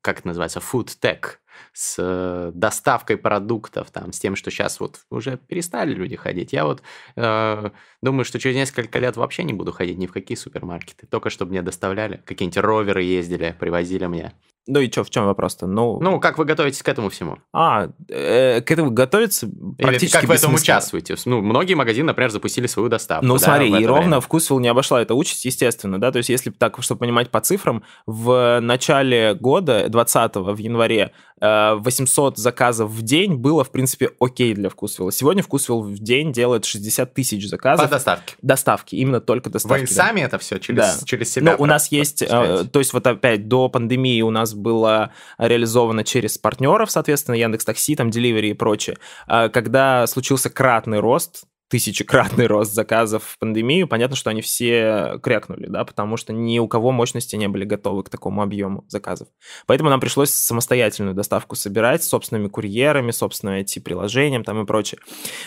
[0.00, 1.38] как это называется, food tech?
[1.72, 6.52] с э, доставкой продуктов, там, с тем, что сейчас вот уже перестали люди ходить.
[6.52, 6.82] Я вот
[7.16, 7.70] э,
[8.02, 11.52] думаю, что через несколько лет вообще не буду ходить ни в какие супермаркеты, только чтобы
[11.52, 14.32] мне доставляли, какие-нибудь роверы ездили, привозили мне.
[14.66, 15.66] Ну и что, в чем вопрос-то?
[15.66, 17.38] Ну, ну, как вы готовитесь к этому всему?
[17.52, 19.46] А, э, к этому готовиться
[19.78, 21.16] практически Или как в этом участвуете?
[21.26, 23.26] Ну, многие магазины, например, запустили свою доставку.
[23.26, 26.50] Ну, да, смотри, и ровно Вкусвилл не обошла эта участь, естественно, да, то есть если
[26.50, 31.12] так, чтобы понимать по цифрам, в начале года, 20 в январе,
[31.44, 35.12] 800 э, заказов в день было, в принципе, окей для Вкусвилла.
[35.12, 37.86] Сегодня Вкусвилл в день делает 60 тысяч заказов.
[37.86, 38.34] По доставке?
[38.42, 39.82] Доставки, именно только доставки.
[39.82, 39.94] Вы да.
[39.94, 41.04] сами это все через, да.
[41.04, 41.52] через себя?
[41.52, 46.04] Ну, у нас есть, э, то есть вот опять до пандемии у нас было реализовано
[46.04, 48.96] через партнеров, соответственно, Яндекс Такси, там, Delivery и прочее.
[49.26, 55.66] А когда случился кратный рост, тысячекратный рост заказов в пандемию, понятно, что они все крякнули,
[55.66, 59.28] да, потому что ни у кого мощности не были готовы к такому объему заказов.
[59.66, 65.00] Поэтому нам пришлось самостоятельную доставку собирать с собственными курьерами, собственным IT-приложением там и прочее.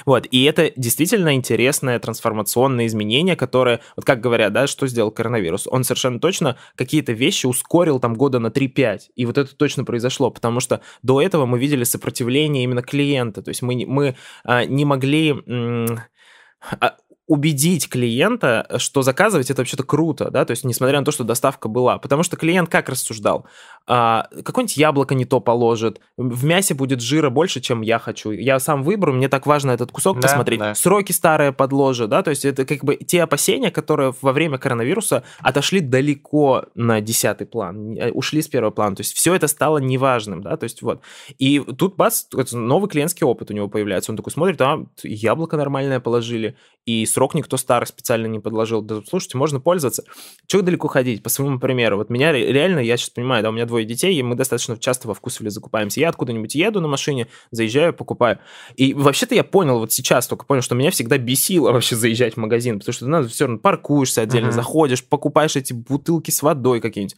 [0.06, 5.67] Вот, и это действительно интересное трансформационное изменение, которое, вот как говорят, да, что сделал коронавирус?
[5.67, 10.32] Он совершенно точно какие-то вещи ускорил там года на 3-5, и вот это точно произошло,
[10.32, 14.84] потому что до этого мы видели сопротивление именно клиента, то есть мы, мы а, не
[14.84, 15.86] могли а,
[17.27, 21.67] убедить клиента, что заказывать это вообще-то круто, да, то есть несмотря на то, что доставка
[21.67, 21.97] была.
[21.97, 23.45] Потому что клиент как рассуждал?
[23.89, 28.32] А, какое-нибудь яблоко не то положит, в мясе будет жира больше, чем я хочу.
[28.32, 30.60] Я сам выберу, мне так важно этот кусок да, посмотреть.
[30.60, 30.76] Да.
[30.76, 35.23] Сроки старые подложат, да, то есть это как бы те опасения, которые во время коронавируса
[35.39, 39.78] отошли далеко на десятый план, э, ушли с первого плана, то есть все это стало
[39.78, 41.02] неважным, да, то есть вот.
[41.38, 46.02] И тут, бац, новый клиентский опыт у него появляется, он такой смотрит, а, яблоко нормальное
[46.02, 48.82] положили, и срок никто старый специально не подложил.
[48.82, 50.04] Да, слушайте, можно пользоваться.
[50.47, 51.21] Чего далеко ходить?
[51.21, 51.97] По своему примеру.
[51.97, 55.07] Вот меня реально, я сейчас понимаю, да, у меня двое детей, и мы достаточно часто
[55.07, 55.99] во вкусвиле закупаемся.
[55.99, 58.39] Я откуда-нибудь еду на машине, заезжаю, покупаю.
[58.75, 62.37] И вообще-то я понял, вот сейчас только понял, что меня всегда бесило вообще заезжать в
[62.37, 64.53] магазин, потому что ты надо все равно паркуешься отдельно, uh-huh.
[64.53, 67.17] заходишь, покупаешь эти бутылки с водой какие-нибудь.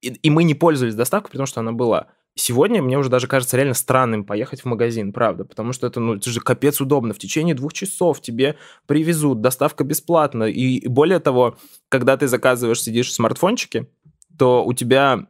[0.00, 2.08] И, и мы не пользовались доставкой, потому что она была.
[2.36, 6.16] Сегодня мне уже даже кажется реально странным поехать в магазин, правда, потому что это, ну,
[6.16, 7.14] это же капец удобно.
[7.14, 10.44] В течение двух часов тебе привезут, доставка бесплатна.
[10.44, 13.88] И более того, когда ты заказываешь, сидишь в смартфончике,
[14.36, 15.28] то у тебя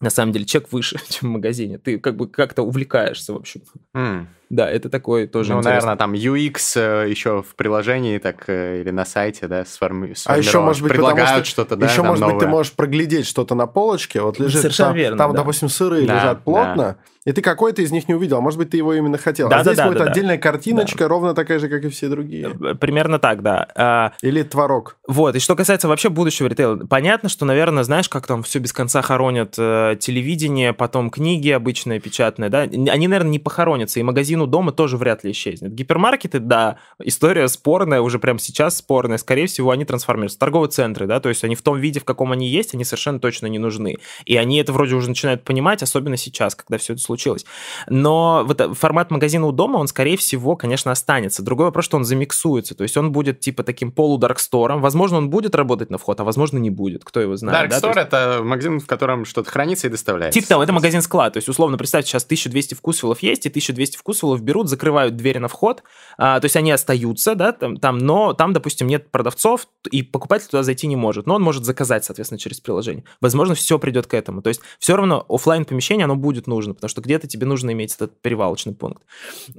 [0.00, 1.78] на самом деле чек выше, чем в магазине.
[1.78, 3.62] Ты как бы как-то увлекаешься, в общем.
[3.94, 4.26] Mm.
[4.54, 5.94] Да, это такой тоже Ну, интересно.
[5.94, 10.14] наверное, там UX э, еще в приложении так э, или на сайте, да, сформи...
[10.26, 12.36] А еще, может быть, предлагают что-то, да, Еще, может новое.
[12.36, 15.38] быть, ты можешь проглядеть что-то на полочке, вот лежит Совершенно там, верно, там да.
[15.38, 16.96] допустим, сыры да, лежат плотно, да.
[17.24, 19.48] и ты какой-то из них не увидел, а может быть, ты его именно хотел.
[19.48, 20.42] Да, а да, здесь да, будет да, отдельная да.
[20.42, 21.08] картиночка, да.
[21.08, 22.56] ровно такая же, как и все другие.
[22.62, 23.66] Э, примерно так, да.
[23.74, 24.98] А, или творог.
[25.08, 28.72] Вот, и что касается вообще будущего ритейла, понятно, что, наверное, знаешь, как там все без
[28.72, 34.72] конца хоронят телевидение, потом книги обычные, печатные, да, они, наверное, не похоронятся, и магазину дома
[34.72, 35.74] тоже вряд ли исчезнет.
[35.74, 40.38] Гипермаркеты, да, история спорная, уже прямо сейчас спорная, скорее всего, они трансформируются.
[40.38, 43.18] Торговые центры, да, то есть они в том виде, в каком они есть, они совершенно
[43.20, 43.96] точно не нужны.
[44.24, 47.44] И они это вроде уже начинают понимать, особенно сейчас, когда все это случилось.
[47.88, 51.42] Но вот э, формат магазина у дома, он, скорее всего, конечно, останется.
[51.42, 54.80] Другой вопрос, что он замиксуется, то есть он будет типа таким полударкстором.
[54.80, 57.70] Возможно, он будет работать на вход, а возможно, не будет, кто его знает.
[57.70, 57.88] Dark да?
[57.88, 57.98] Есть...
[57.98, 60.38] это магазин, в котором что-то хранится и доставляется.
[60.38, 61.34] Типа того, это магазин-склад.
[61.34, 65.48] То есть, условно, представьте, сейчас 1200 вкусвиллов есть, и 1200 вкусвиллов берут, закрывают двери на
[65.48, 65.82] вход,
[66.16, 70.48] а, то есть они остаются, да, там, там, но там, допустим, нет продавцов, и покупатель
[70.48, 73.04] туда зайти не может, но он может заказать, соответственно, через приложение.
[73.20, 74.42] Возможно, все придет к этому.
[74.42, 77.94] То есть все равно офлайн помещение оно будет нужно, потому что где-то тебе нужно иметь
[77.94, 79.02] этот перевалочный пункт.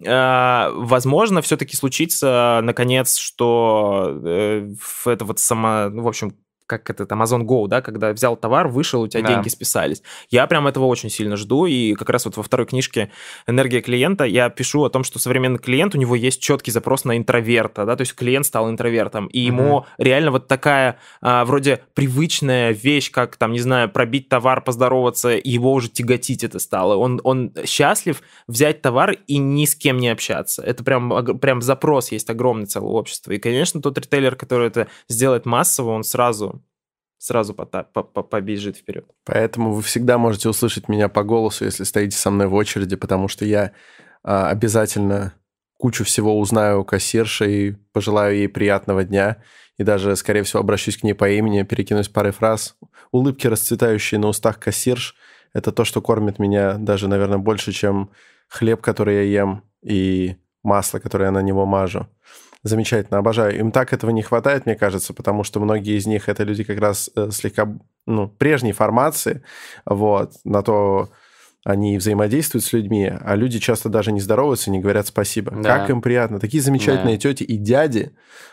[0.06, 4.70] А, возможно, все-таки случится, наконец, что э,
[5.06, 6.34] это вот сама, ну, в общем,
[6.68, 9.34] как это Amazon Go, да, когда взял товар, вышел, у тебя да.
[9.34, 10.02] деньги списались.
[10.30, 13.12] Я прям этого очень сильно жду, и как раз вот во второй книжке
[13.48, 17.18] «Энергия клиента» я пишу о том, что современный клиент, у него есть четкий запрос на
[17.18, 19.86] интроверта, да, то есть клиент стал интровертом, и ему угу.
[19.98, 25.74] реально вот такая а, вроде привычная вещь, как там, не знаю, пробить товар, поздороваться, его
[25.74, 26.96] уже тяготить это стало.
[26.96, 30.62] Он, он счастлив взять товар и ни с кем не общаться.
[30.62, 33.32] Это прям, прям запрос есть огромный целое общество.
[33.32, 36.55] И, конечно, тот ритейлер, который это сделает массово, он сразу
[37.18, 39.06] сразу побежит вперед.
[39.26, 43.28] Поэтому вы всегда можете услышать меня по голосу, если стоите со мной в очереди, потому
[43.28, 43.72] что я
[44.24, 45.34] а, обязательно
[45.78, 49.38] кучу всего узнаю у кассирши и пожелаю ей приятного дня.
[49.78, 52.78] И даже, скорее всего, обращусь к ней по имени, перекинусь парой фраз.
[53.12, 55.16] Улыбки, расцветающие на устах кассирш,
[55.54, 58.10] это то, что кормит меня даже, наверное, больше, чем
[58.48, 62.08] хлеб, который я ем, и масло, которое я на него мажу
[62.66, 63.58] замечательно, обожаю.
[63.58, 66.80] Им так этого не хватает, мне кажется, потому что многие из них это люди как
[66.80, 69.44] раз э, слегка, ну, прежней формации,
[69.86, 71.12] вот, на то
[71.64, 75.52] они взаимодействуют с людьми, а люди часто даже не здороваются, не говорят спасибо.
[75.52, 75.80] Да.
[75.80, 76.40] Как им приятно.
[76.40, 77.22] Такие замечательные да.
[77.22, 78.12] тети и дяди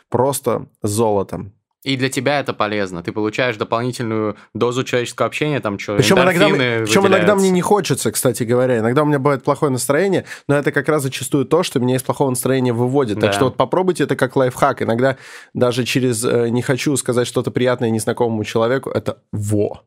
[0.09, 1.55] просто золотом.
[1.83, 3.03] И для тебя это полезно.
[3.03, 8.13] Ты получаешь дополнительную дозу человеческого общения, там что, причем иногда, причем иногда мне не хочется,
[8.13, 8.79] кстати говоря.
[8.79, 12.03] Иногда у меня бывает плохое настроение, но это как раз зачастую то, что меня из
[12.03, 13.19] плохого настроения выводит.
[13.19, 13.27] Да.
[13.27, 14.83] Так что вот попробуйте это как лайфхак.
[14.83, 15.17] Иногда
[15.55, 19.83] даже через э, «не хочу сказать что-то приятное незнакомому человеку» это «во».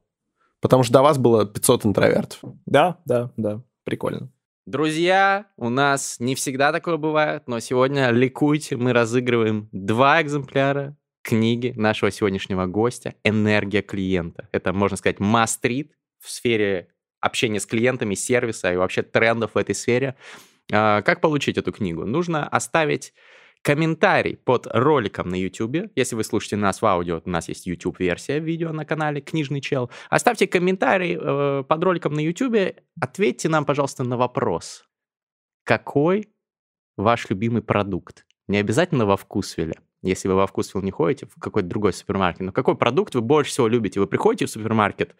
[0.60, 2.40] Потому что до вас было 500 интровертов.
[2.66, 3.62] Да, да, да.
[3.86, 4.30] Прикольно.
[4.66, 11.74] Друзья, у нас не всегда такое бывает, но сегодня ликуйте, мы разыгрываем два экземпляра книги
[11.76, 14.48] нашего сегодняшнего гостя «Энергия клиента».
[14.52, 19.74] Это, можно сказать, мастрит в сфере общения с клиентами, сервиса и вообще трендов в этой
[19.74, 20.16] сфере.
[20.72, 22.06] А, как получить эту книгу?
[22.06, 23.12] Нужно оставить
[23.64, 25.92] комментарий под роликом на YouTube.
[25.96, 29.90] Если вы слушаете нас в аудио, у нас есть YouTube-версия видео на канале «Книжный чел».
[30.12, 32.78] Оставьте комментарий э, под роликом на YouTube.
[33.02, 34.86] Ответьте нам, пожалуйста, на вопрос.
[35.64, 36.30] Какой
[36.98, 38.28] ваш любимый продукт?
[38.48, 39.74] Не обязательно во вкусвеле
[40.06, 43.52] если вы во вкусвилл не ходите, в какой-то другой супермаркет, но какой продукт вы больше
[43.52, 44.00] всего любите?
[44.00, 45.16] Вы приходите в супермаркет,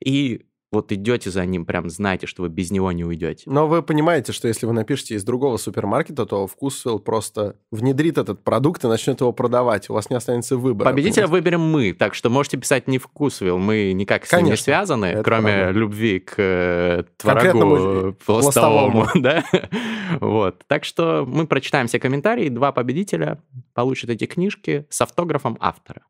[0.00, 3.42] и вот идете за ним, прям знаете, что вы без него не уйдете.
[3.46, 8.44] Но вы понимаете, что если вы напишете из другого супермаркета, то Вкусвилл просто внедрит этот
[8.44, 9.90] продукт и начнет его продавать.
[9.90, 10.90] У вас не останется выбора.
[10.90, 15.22] Победителя выберем мы, так что можете писать не Вкусвилл, мы никак с ним не связаны,
[15.22, 15.78] кроме правда.
[15.78, 19.06] любви к э, творогу пластовому.
[19.14, 19.44] Да?
[20.20, 20.62] вот.
[20.68, 23.42] Так что мы прочитаем все комментарии, два победителя
[23.74, 26.02] получат эти книжки с автографом автора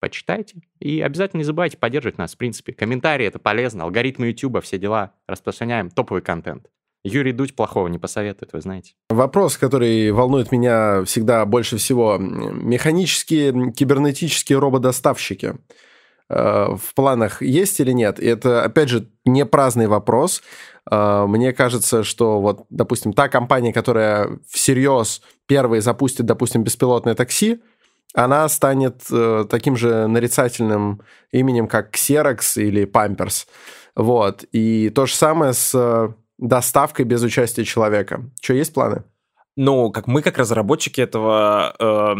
[0.00, 0.60] почитайте.
[0.80, 2.72] И обязательно не забывайте поддерживать нас, в принципе.
[2.72, 3.84] Комментарии— это полезно.
[3.84, 5.12] Алгоритмы YouTube, все дела.
[5.26, 6.68] Распространяем топовый контент.
[7.04, 8.94] Юрий Дудь плохого не посоветует, вы знаете.
[9.08, 12.18] Вопрос, который волнует меня всегда больше всего.
[12.18, 15.54] Механические кибернетические рободоставщики
[16.28, 18.18] э, в планах есть или нет?
[18.18, 20.42] И это, опять же, не праздный вопрос.
[20.90, 27.60] Э, мне кажется, что вот, допустим, та компания, которая всерьез первой запустит, допустим, беспилотное такси,
[28.14, 33.46] она станет э, таким же нарицательным именем, как Xerox или Pampers.
[33.94, 34.44] Вот.
[34.52, 38.30] И то же самое с э, доставкой без участия человека.
[38.40, 39.04] Что, есть планы?
[39.56, 42.14] Ну, как мы, как разработчики этого, э,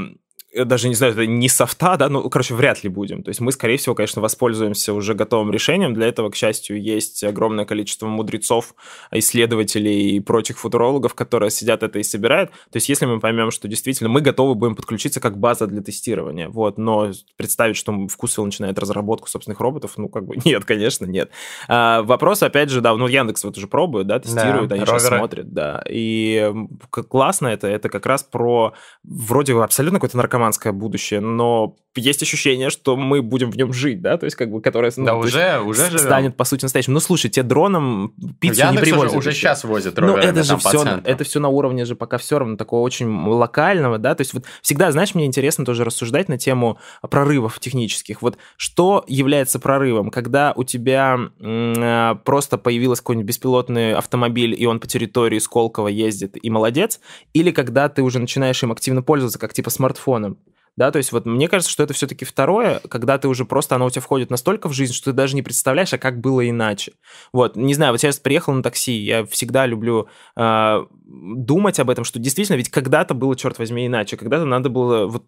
[0.54, 3.22] даже не знаю, это не софта, да, ну, короче, вряд ли будем.
[3.22, 5.94] То есть мы, скорее всего, конечно, воспользуемся уже готовым решением.
[5.94, 8.74] Для этого, к счастью, есть огромное количество мудрецов,
[9.11, 12.50] исследователей и прочих футурологов, которые сидят это и собирают.
[12.50, 16.48] То есть если мы поймем, что действительно мы готовы будем подключиться как база для тестирования,
[16.48, 21.30] вот, но представить, что Вкусвилл начинает разработку собственных роботов, ну, как бы нет, конечно, нет.
[21.68, 25.00] А, вопрос, опять же, да, ну, Яндекс вот уже пробует, да, тестирует, да, они роверы.
[25.00, 25.82] сейчас смотрят, да.
[25.88, 26.52] И
[26.90, 28.72] классно это, это как раз про
[29.04, 34.01] вроде абсолютно какой-то наркоман наркоманское будущее, но есть ощущение, что мы будем в нем жить,
[34.01, 35.98] да, то есть как бы, которое ну, да, уже, уже живем.
[35.98, 36.92] станет, по сути, настоящим.
[36.92, 39.11] Ну, слушай, тебе дроном пиццу Яндекс не привозят.
[39.11, 42.38] Уже, уже сейчас возят Ну, это же все, это все на уровне же пока все
[42.38, 46.38] равно такого очень локального, да, то есть вот всегда, знаешь, мне интересно тоже рассуждать на
[46.38, 48.22] тему прорывов технических.
[48.22, 54.79] Вот что является прорывом, когда у тебя э, просто появился какой-нибудь беспилотный автомобиль, и он
[54.79, 57.01] по территории Сколково ездит, и молодец,
[57.33, 60.27] или когда ты уже начинаешь им активно пользоваться, как типа смартфоном,
[60.76, 63.87] да, то есть вот мне кажется, что это все-таки второе, когда ты уже просто, оно
[63.87, 66.92] у тебя входит настолько в жизнь, что ты даже не представляешь, а как было иначе.
[67.33, 72.04] Вот, не знаю, вот сейчас приехал на такси, я всегда люблю э, думать об этом,
[72.04, 75.24] что действительно, ведь когда-то было, черт возьми, иначе, когда-то надо было вот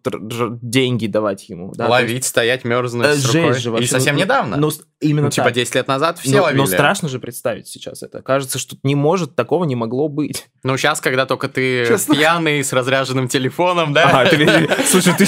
[0.63, 1.73] деньги давать ему.
[1.75, 2.29] Да, Ловить, есть...
[2.29, 3.55] стоять, мерзнуть э, с рукой.
[3.55, 4.57] Же, вообще, И совсем ну, недавно.
[4.57, 5.55] Ну, именно ну, типа так.
[5.55, 6.61] 10 лет назад все но, ловили.
[6.61, 8.21] Но страшно же представить сейчас это.
[8.23, 10.49] Кажется, что не может, такого не могло быть.
[10.63, 12.15] Ну, сейчас, когда только ты Честно?
[12.15, 14.27] пьяный, с разряженным телефоном, да?
[14.27, 15.25] Ты, слушай, ты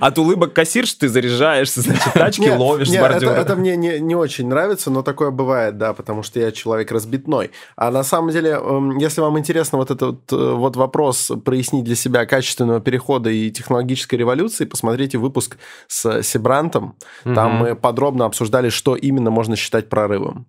[0.00, 3.32] от улыбок кассирш, ты заряжаешься, значит, тачки нет, ловишь нет, с бордюра.
[3.32, 6.90] Это, это мне не, не очень нравится, но такое бывает, да, потому что я человек
[6.92, 7.50] разбитной.
[7.76, 11.96] А на самом деле, эм, если вам интересно вот этот э, вот вопрос прояснить для
[11.96, 15.56] себя качественного перехода и технологической революции, посмотрите выпуск
[15.88, 16.96] с Сибрантом.
[17.24, 20.46] Там мы подробно обсуждали, что именно можно считать прорывом.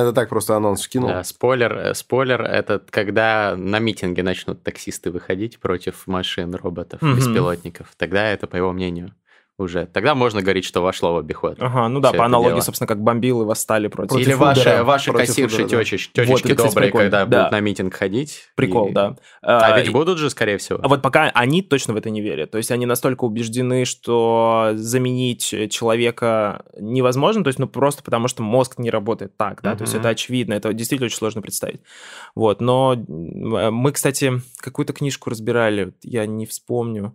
[0.00, 1.08] Это так просто анонс вкинул.
[1.08, 7.16] Да, спойлер, э, спойлер, это когда на митинге начнут таксисты выходить против машин, роботов, mm-hmm.
[7.16, 7.92] беспилотников.
[7.96, 9.14] Тогда это, по его мнению,
[9.58, 9.86] уже.
[9.86, 11.56] Тогда можно говорить, что вошло в обиход.
[11.60, 12.60] Ага, ну да, по аналогии, дело.
[12.60, 16.24] собственно, как бомбилы восстали против Или ваши, ваши кассирши, Фудера, течечки, да.
[16.24, 17.38] течечки вот, добрые, кстати, когда да.
[17.38, 18.48] будут на митинг ходить.
[18.56, 18.92] Прикол, и...
[18.92, 19.16] да.
[19.42, 20.80] А, а ведь будут же, скорее всего.
[20.82, 22.50] А вот пока они точно в это не верят.
[22.50, 28.42] То есть они настолько убеждены, что заменить человека невозможно, то есть ну просто потому, что
[28.42, 31.80] мозг не работает так, да, то есть это очевидно, это действительно очень сложно представить.
[32.34, 37.14] Вот, но мы, кстати, какую-то книжку разбирали, я не вспомню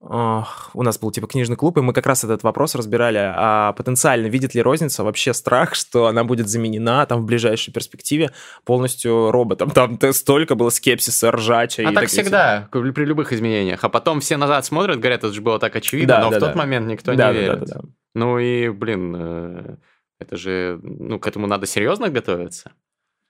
[0.00, 4.26] у нас был типа книжный клуб, и мы как раз этот вопрос разбирали, а потенциально
[4.26, 8.30] видит ли розница вообще страх, что она будет заменена там в ближайшей перспективе
[8.64, 9.70] полностью роботом.
[9.70, 11.82] Там столько было скепсиса, ржача.
[11.86, 12.92] А и так всегда, типа.
[12.92, 13.82] при любых изменениях.
[13.84, 16.40] А потом все назад смотрят, говорят, это же было так очевидно, да, но да, в
[16.40, 16.58] тот да.
[16.58, 17.60] момент никто да, не да, верит.
[17.60, 17.88] Да, да, да.
[18.14, 19.76] Ну и, блин, э,
[20.20, 22.72] это же, ну, к этому надо серьезно готовиться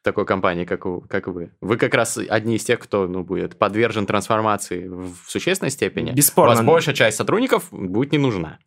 [0.06, 1.50] такой компании, как, у, как вы.
[1.60, 6.12] Вы как раз одни из тех, кто ну, будет подвержен трансформации в существенной степени.
[6.12, 6.52] Бесспорно.
[6.52, 8.58] У вас большая часть сотрудников будет не нужна.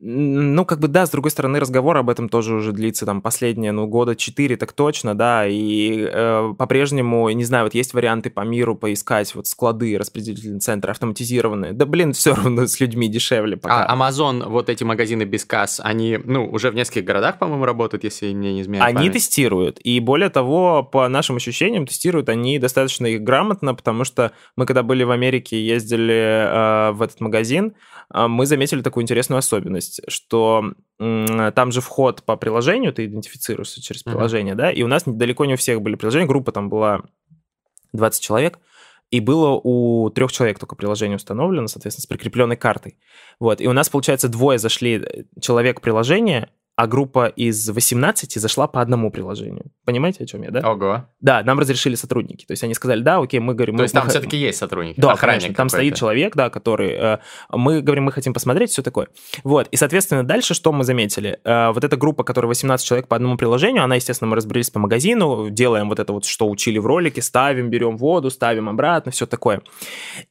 [0.00, 3.72] Ну, как бы, да, с другой стороны, разговор об этом тоже уже длится, там, последние,
[3.72, 8.42] ну, года четыре, так точно, да, и э, по-прежнему, не знаю, вот есть варианты по
[8.42, 13.84] миру поискать вот склады, распределительные центры автоматизированные, да, блин, все равно с людьми дешевле пока.
[13.86, 18.04] А Amazon, вот эти магазины без касс, они, ну, уже в нескольких городах, по-моему, работают,
[18.04, 19.14] если мне не изменяет Они память.
[19.14, 24.64] тестируют, и более того, по нашим ощущениям, тестируют они достаточно их грамотно, потому что мы,
[24.64, 27.72] когда были в Америке, ездили э, в этот магазин,
[28.14, 33.80] э, мы заметили такую интересную особенность, есть, что там же вход по приложению, ты идентифицируешься
[33.80, 34.58] через приложение, mm-hmm.
[34.58, 37.02] да, и у нас далеко не у всех были приложения, группа там была
[37.92, 38.58] 20 человек,
[39.10, 42.98] и было у трех человек только приложение установлено, соответственно, с прикрепленной картой.
[43.40, 48.66] Вот, и у нас, получается, двое зашли, э, человек приложение, а группа из 18 зашла
[48.68, 49.70] по одному приложению.
[49.88, 50.70] Понимаете, о чем я, да?
[50.70, 51.06] Ого.
[51.22, 52.44] Да, нам разрешили сотрудники.
[52.44, 53.76] То есть они сказали, да, окей, мы говорим...
[53.76, 55.00] То мы, есть там мы, все-таки есть сотрудники?
[55.00, 56.90] Да, конечно, там стоит человек, да, который...
[56.90, 57.18] Э,
[57.50, 59.08] мы говорим, мы хотим посмотреть, все такое.
[59.44, 61.40] Вот, и, соответственно, дальше что мы заметили?
[61.42, 64.78] Э, вот эта группа, которая 18 человек по одному приложению, она, естественно, мы разбрелись по
[64.78, 69.24] магазину, делаем вот это вот, что учили в ролике, ставим, берем воду, ставим обратно, все
[69.24, 69.62] такое.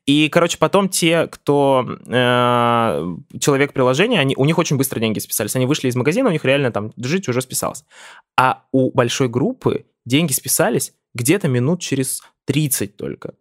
[0.06, 5.56] И, короче, потом те, кто э, человек приложения, они, у них очень быстро деньги списались.
[5.56, 7.86] Они вышли из магазина, у них реально там жить уже списалось.
[8.40, 9.47] А у большой группы
[10.06, 13.34] деньги списались где-то минут через 30 только.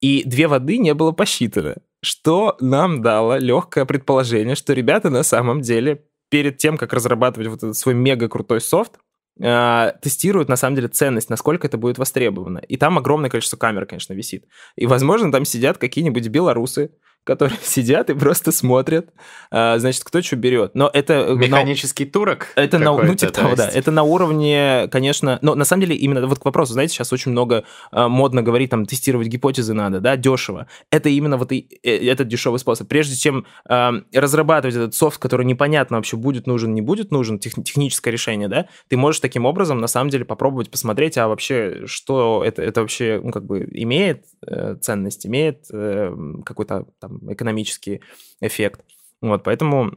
[0.00, 1.76] И две воды не было посчитано.
[2.02, 7.58] Что нам дало легкое предположение, что ребята на самом деле перед тем, как разрабатывать вот
[7.58, 8.98] этот свой мега крутой софт,
[9.40, 12.58] э, тестируют на самом деле ценность, насколько это будет востребовано.
[12.58, 14.44] И там огромное количество камер, конечно, висит.
[14.76, 16.90] И, возможно, там сидят какие-нибудь белорусы,
[17.24, 19.10] которые сидят и просто смотрят,
[19.50, 20.74] а, значит, кто что берет.
[20.74, 21.14] Но это...
[21.14, 22.10] Э, Механический на...
[22.10, 22.48] турок?
[22.54, 23.68] Это на, ну, типа того, да.
[23.68, 25.38] Это на уровне, конечно...
[25.42, 28.70] Но на самом деле именно вот к вопросу, знаете, сейчас очень много а, модно говорить,
[28.70, 30.66] там, тестировать гипотезы надо, да, дешево.
[30.90, 32.88] Это именно вот и, э, этот дешевый способ.
[32.88, 37.54] Прежде чем а, разрабатывать этот софт, который непонятно вообще будет нужен, не будет нужен, тех,
[37.54, 42.42] техническое решение, да, ты можешь таким образом, на самом деле, попробовать посмотреть, а вообще, что
[42.44, 46.14] это, это вообще, ну, как бы имеет э, ценность, имеет э,
[46.44, 48.00] какой-то там экономический
[48.40, 48.80] эффект.
[49.20, 49.92] Вот, поэтому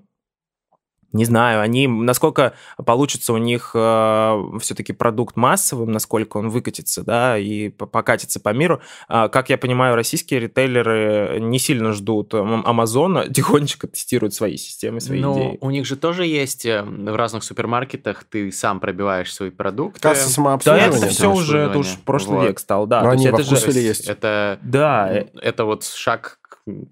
[1.13, 2.53] не знаю, они, насколько
[2.85, 8.81] получится у них э, все-таки продукт массовым, насколько он выкатится, да, и покатится по миру.
[9.07, 15.19] Э, как я понимаю, российские ритейлеры не сильно ждут Амазона, тихонечко тестируют свои системы, свои
[15.19, 15.57] Но идеи.
[15.61, 20.01] у них же тоже есть э, в разных супермаркетах, ты сам пробиваешь свои продукты.
[20.01, 20.91] Касса самообслуживания.
[20.91, 22.47] Да, это все уже, это уж прошлый вот.
[22.47, 23.01] век стал, да.
[23.01, 24.07] Но они это же есть.
[24.07, 25.25] Это, да.
[25.41, 26.39] это вот шаг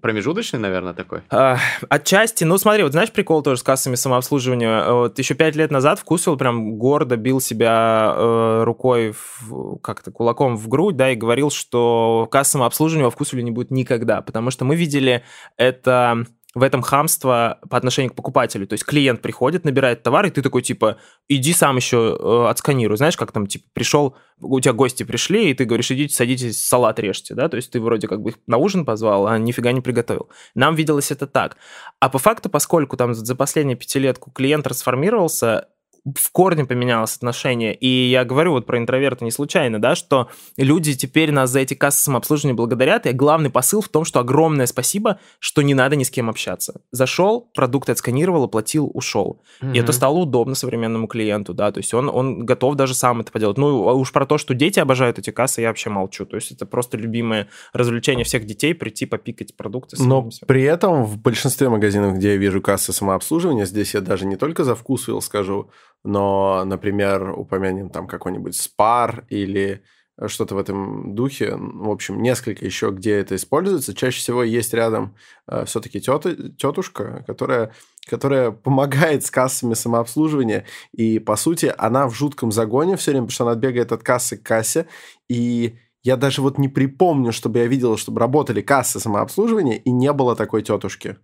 [0.00, 1.20] промежуточный, наверное, такой?
[1.30, 1.58] А,
[1.88, 2.44] отчасти.
[2.44, 4.90] Ну, смотри, вот знаешь прикол тоже с кассами самообслуживания?
[4.90, 10.56] Вот еще пять лет назад вкусил прям гордо бил себя э, рукой, в, как-то кулаком
[10.56, 14.64] в грудь, да, и говорил, что касса самообслуживания во вкусвиле не будет никогда, потому что
[14.64, 15.22] мы видели
[15.56, 16.24] это
[16.56, 18.66] в этом хамство по отношению к покупателю.
[18.66, 20.96] То есть клиент приходит, набирает товар, и ты такой, типа,
[21.28, 22.96] иди сам еще э, отсканируй.
[22.96, 26.98] Знаешь, как там, типа, пришел, у тебя гости пришли, и ты говоришь, идите, садитесь, салат
[26.98, 27.50] режьте, да?
[27.50, 30.30] То есть ты вроде как бы их на ужин позвал, а нифига не приготовил.
[30.54, 31.58] Нам виделось это так.
[32.00, 35.68] А по факту, поскольку там за последнюю пятилетку клиент трансформировался,
[36.14, 37.74] в корне поменялось отношение.
[37.74, 41.74] И я говорю вот про интроверта не случайно, да, что люди теперь нас за эти
[41.74, 43.06] кассы самообслуживания благодарят.
[43.06, 46.80] И главный посыл в том, что огромное спасибо, что не надо ни с кем общаться.
[46.92, 49.42] Зашел, продукт отсканировал, оплатил, ушел.
[49.60, 49.74] Mm-hmm.
[49.74, 53.32] И это стало удобно современному клиенту, да, то есть он, он готов даже сам это
[53.32, 53.58] поделать.
[53.58, 56.24] Ну, а уж про то, что дети обожают эти кассы, я вообще молчу.
[56.24, 59.96] То есть это просто любимое развлечение всех детей, прийти попикать продукты.
[59.98, 64.36] Но при этом в большинстве магазинов, где я вижу кассы самообслуживания, здесь я даже не
[64.36, 65.70] только за вкус скажу,
[66.06, 69.82] но, например, упомянем там какой-нибудь спар или
[70.26, 71.56] что-то в этом духе.
[71.56, 73.94] В общем, несколько еще, где это используется.
[73.94, 75.14] Чаще всего есть рядом
[75.46, 77.72] э, все-таки тетушка, которая,
[78.06, 80.64] которая помогает с кассами самообслуживания.
[80.92, 84.38] И, по сути, она в жутком загоне все время, потому что она бегает от кассы
[84.38, 84.86] к кассе.
[85.28, 90.12] И я даже вот не припомню, чтобы я видел, чтобы работали кассы самообслуживания, и не
[90.12, 91.16] было такой тетушки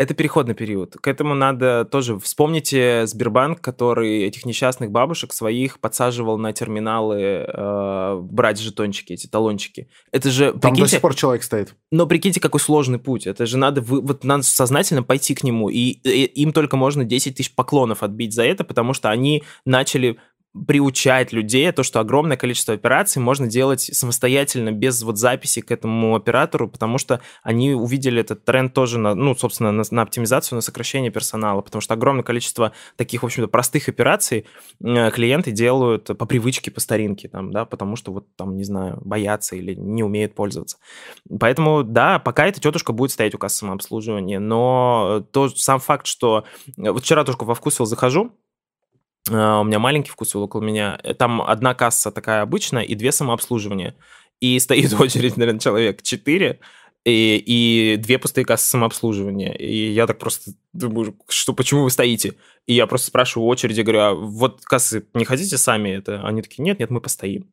[0.00, 0.96] это переходный период.
[0.96, 2.18] К этому надо тоже...
[2.18, 9.88] Вспомните Сбербанк, который этих несчастных бабушек своих подсаживал на терминалы э, брать жетончики, эти талончики.
[10.10, 10.52] Это же...
[10.52, 11.74] Там прикиньте, до сих пор человек стоит.
[11.90, 13.26] Но прикиньте, какой сложный путь.
[13.26, 15.68] Это же надо, вы, вот, надо сознательно пойти к нему.
[15.68, 20.16] И, и им только можно 10 тысяч поклонов отбить за это, потому что они начали
[20.66, 26.16] приучать людей, то, что огромное количество операций можно делать самостоятельно, без вот записи к этому
[26.16, 30.60] оператору, потому что они увидели этот тренд тоже, на, ну, собственно, на, на оптимизацию, на
[30.60, 34.46] сокращение персонала, потому что огромное количество таких, в общем-то, простых операций
[34.82, 39.00] э, клиенты делают по привычке, по старинке, там, да, потому что вот там, не знаю,
[39.04, 40.78] боятся или не умеют пользоваться.
[41.38, 46.44] Поэтому, да, пока эта тетушка будет стоять у кассы самообслуживания, но то сам факт, что...
[46.76, 48.32] Э, вот вчера только во вкусвилл захожу, а,
[49.28, 50.98] у меня маленький вкусвилл около меня.
[51.02, 53.96] Э, там одна касса такая обычная и две самообслуживания.
[54.40, 56.58] И стоит очередь, наверное, человек 4,
[57.04, 59.52] и, и две пустые кассы самообслуживания.
[59.52, 62.34] И я так просто думаю, что почему вы стоите?
[62.66, 66.22] И я просто спрашиваю в очереди, говорю, а вот кассы не хотите сами это?
[66.26, 67.50] Они такие, нет, нет, мы постоим.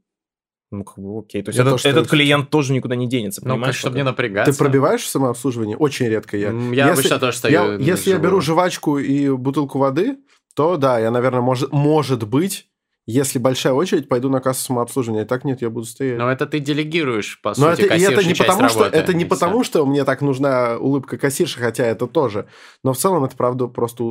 [0.70, 1.42] Ну, как бы окей.
[1.44, 3.76] То есть этот, то, этот клиент тоже никуда не денется, ну, понимаешь?
[3.76, 4.52] чтобы не напрягаться.
[4.52, 5.78] Ты пробиваешь самообслуживание?
[5.78, 6.52] Очень редко я.
[6.52, 7.54] Я если, обычно тоже стою.
[7.54, 10.18] Я, если я беру жвачку и бутылку воды,
[10.58, 12.68] то да, я, наверное, может, может быть,
[13.06, 15.22] если большая очередь, пойду на кассу самообслуживания.
[15.22, 16.18] И так нет, я буду стоять.
[16.18, 19.26] Но это ты делегируешь, по Но сути, это, это не потому, что работы, это не
[19.26, 22.48] потому, что мне так нужна улыбка кассирши, хотя это тоже.
[22.84, 24.04] Но в целом это правда просто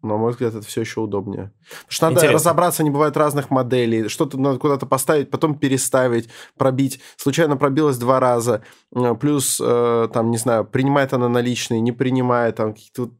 [0.00, 1.52] на мой взгляд, это все еще удобнее.
[1.68, 2.34] Потому что надо Интересно.
[2.34, 7.00] разобраться, не бывает разных моделей, что-то надо куда-то поставить, потом переставить, пробить.
[7.16, 8.62] Случайно пробилось два раза.
[8.94, 13.10] Э, Плюс, э, там, не знаю, принимает она наличные, не принимает, там какие-то...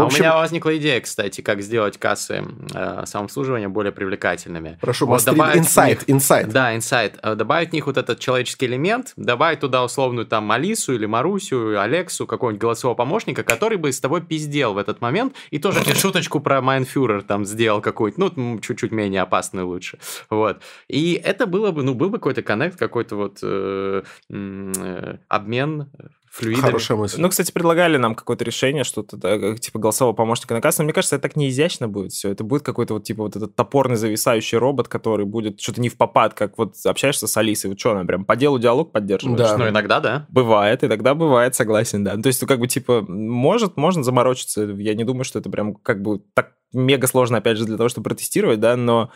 [0.00, 2.44] В А общем, у меня возникла идея, кстати, как сделать кассы
[2.74, 4.78] э, самообслуживания более привлекательными.
[4.80, 6.48] прошу, Вот must read, добавить в инсайт, инсайт.
[6.48, 7.18] Да, инсайт.
[7.22, 11.80] Э, Добавить в них вот этот человеческий элемент, добавить туда условную там Алису или Марусю,
[11.80, 15.94] Алексу, какого-нибудь голосового помощника, который бы с тобой пиздел в этот момент и тоже тебе
[15.96, 19.98] шуточку про mein Führer там сделал какую-то, ну, чуть-чуть менее опасную лучше.
[20.28, 20.60] Вот.
[20.88, 26.06] И это было бы, ну, был бы какой-то коннект, какой-то вот э, э, обмен э,
[26.30, 26.66] флюидами.
[26.66, 27.20] Хорошая мысль.
[27.20, 30.82] Ну, кстати, предлагали нам какое-то решение, что-то да, типа голосового помощника на кассе.
[30.82, 32.30] Но мне кажется, это так не изящно будет все.
[32.30, 35.96] Это будет какой-то вот типа вот этот топорный зависающий робот, который будет что-то не в
[35.96, 37.70] попад, как вот общаешься с Алисой.
[37.70, 39.38] Вот что она прям по делу диалог поддерживает?
[39.38, 39.56] Да.
[39.58, 40.26] Ну, иногда, да.
[40.30, 42.14] Бывает, и тогда бывает, согласен, да.
[42.14, 44.62] Ну, То есть, ну, как бы, типа, может, можно заморочиться.
[44.62, 47.88] Я не думаю, что это прям как бы так мега сложно, опять же, для того,
[47.88, 49.10] чтобы протестировать, да, но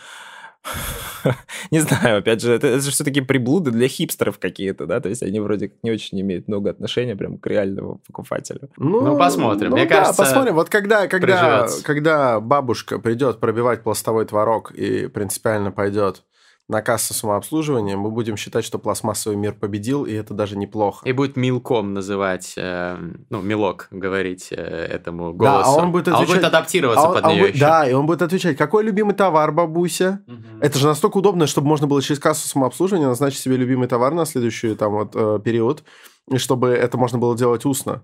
[1.71, 5.23] не знаю, опять же, это, это же все-таки приблуды для хипстеров какие-то, да, то есть
[5.23, 8.71] они вроде как не очень имеют много отношения прям к реальному покупателю.
[8.77, 9.71] Ну, посмотрим.
[9.71, 10.55] ну Мне да, кажется, посмотрим.
[10.55, 11.85] Вот когда, когда, приживется.
[11.85, 16.23] когда бабушка придет пробивать пластовой творог и принципиально пойдет
[16.69, 21.07] на кассу самообслуживания, мы будем считать, что пластмассовый мир победил, и это даже неплохо.
[21.07, 22.97] И будет милком называть, э,
[23.29, 25.71] ну, милок говорить э, этому Да, голосу.
[25.71, 27.65] а он будет отвечать- адаптироваться А он- под а он нее будет- еще.
[27.67, 30.23] Да, и он будет отвечать, какой любимый товар, бабуся?
[30.27, 30.61] Мгм.
[30.62, 34.25] Это же настолько удобно, чтобы можно было через кассу самообслуживания назначить себе любимый товар на
[34.25, 35.85] следующий там вот э, период,
[36.31, 38.03] и чтобы это можно было делать устно.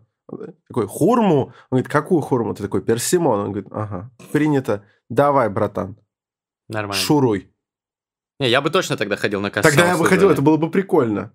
[0.69, 1.47] Такой, хурму?
[1.47, 2.55] Он говорит, какую хурму?
[2.55, 3.41] Ты такой, персимон.
[3.41, 4.85] Он говорит, ага, принято.
[5.09, 5.97] Давай, братан,
[6.69, 6.95] Нормально.
[7.03, 7.51] шуруй.
[8.41, 9.69] Не, я бы точно тогда ходил на кассу.
[9.69, 11.33] Тогда я бы ходил, это было бы прикольно.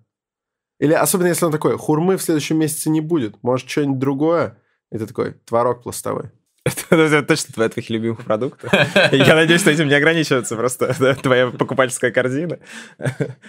[0.78, 4.58] Или особенно, если он такой, хурмы в следующем месяце не будет, может, что-нибудь другое?
[4.90, 6.32] И ты такой, творог пластовой.
[6.66, 8.72] Это точно твоя твоих любимых продуктов.
[9.12, 12.58] Я надеюсь, что этим не ограничивается просто твоя покупательская корзина.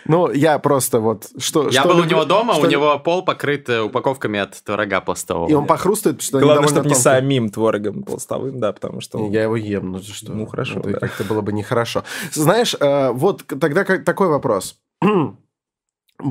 [0.05, 1.28] Ну, я просто вот...
[1.38, 5.49] Что, Я был у него дома, у него пол покрыт э, упаковками от творога пластового.
[5.49, 9.28] И он похрустает, потому что Главное, чтобы не самим творогом толстовым, да, потому что...
[9.28, 10.32] Я его ем, ну что?
[10.32, 12.03] Ну, хорошо, Это как-то было бы нехорошо.
[12.32, 14.78] Знаешь, э, вот тогда такой вопрос.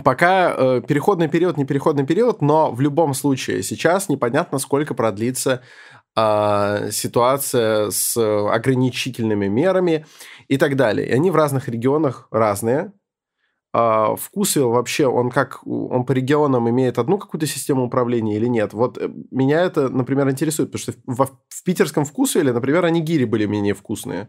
[0.04, 5.62] Пока э, переходный период, не переходный период, но в любом случае сейчас непонятно, сколько продлится
[6.16, 10.06] э, ситуация с э, ограничительными мерами
[10.48, 11.08] и так далее.
[11.08, 12.92] И они в разных регионах разные.
[13.72, 18.72] А Вкусвилл вообще, он как, он по регионам имеет одну какую-то систему управления или нет?
[18.72, 23.44] Вот э, меня это, например, интересует, потому что в, в питерском Вкусвилле, например, анигири были
[23.44, 24.28] менее вкусные.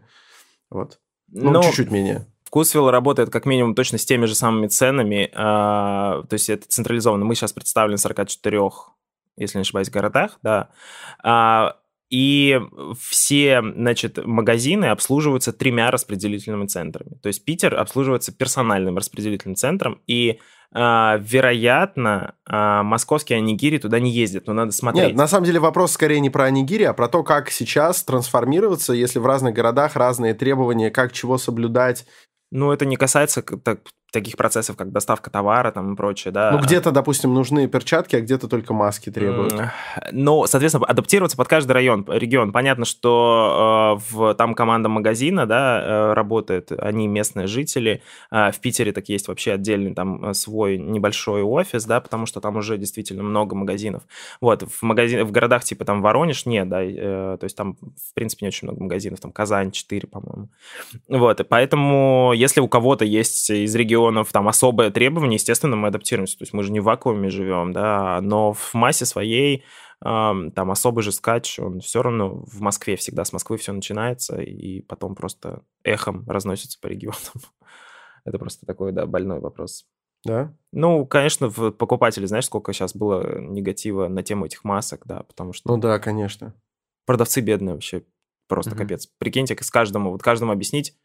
[0.70, 0.98] Вот.
[1.28, 2.26] Ну, Ну, чуть-чуть менее.
[2.44, 7.24] Вкусвилл работает как минимум точно с теми же самыми ценами, а, то есть это централизованно.
[7.26, 8.70] Мы сейчас представлены в 44,
[9.38, 10.68] если не ошибаюсь, городах, да.
[11.22, 11.76] А,
[12.10, 12.58] и
[12.98, 17.16] все, значит, магазины обслуживаются тремя распределительными центрами.
[17.22, 20.38] То есть Питер обслуживается персональным распределительным центром, и,
[20.72, 25.08] а, вероятно, а, московские анигири туда не ездят, но надо смотреть.
[25.08, 28.94] Нет, на самом деле вопрос скорее не про анигири, а про то, как сейчас трансформироваться,
[28.94, 32.06] если в разных городах разные требования, как чего соблюдать.
[32.50, 33.80] Ну, это не касается так-
[34.10, 36.50] таких процессов, как доставка товара там и прочее, да.
[36.52, 39.52] Ну, где-то, допустим, нужны перчатки, а где-то только маски требуют.
[39.52, 39.70] М,
[40.12, 42.52] Ну, соответственно, адаптироваться под каждый район, регион.
[42.52, 48.02] Понятно, что э, в, там команда магазина, да, э, работает, они местные жители.
[48.30, 52.40] Э, в Питере так есть вообще отдельный там э, свой небольшой офис, да, потому что
[52.40, 54.02] там уже действительно много магазинов.
[54.40, 58.14] Вот, в, магазин, в городах типа там Воронеж нет, да, э, то есть там, в
[58.14, 60.48] принципе, не очень много магазинов, там Казань 4, по-моему.
[61.08, 66.38] Вот, и поэтому, если у кого-то есть из регионов там особое требование, естественно, мы адаптируемся.
[66.38, 69.64] То есть мы же не в вакууме живем, да, но в массе своей
[70.00, 74.40] ам, там особый же скач, он все равно в Москве всегда, с Москвы все начинается,
[74.40, 77.18] и потом просто эхом разносится по регионам.
[78.24, 79.86] Это просто такой, да, больной вопрос.
[80.24, 80.54] Да?
[80.72, 85.52] Ну, конечно, в покупателей, знаешь, сколько сейчас было негатива на тему этих масок, да, потому
[85.52, 86.54] что Ну да, конечно.
[87.06, 88.04] продавцы бедные вообще,
[88.48, 88.78] просто Мгм.
[88.78, 89.08] капец.
[89.18, 90.96] Прикиньте, с каждому, вот каждому объяснить,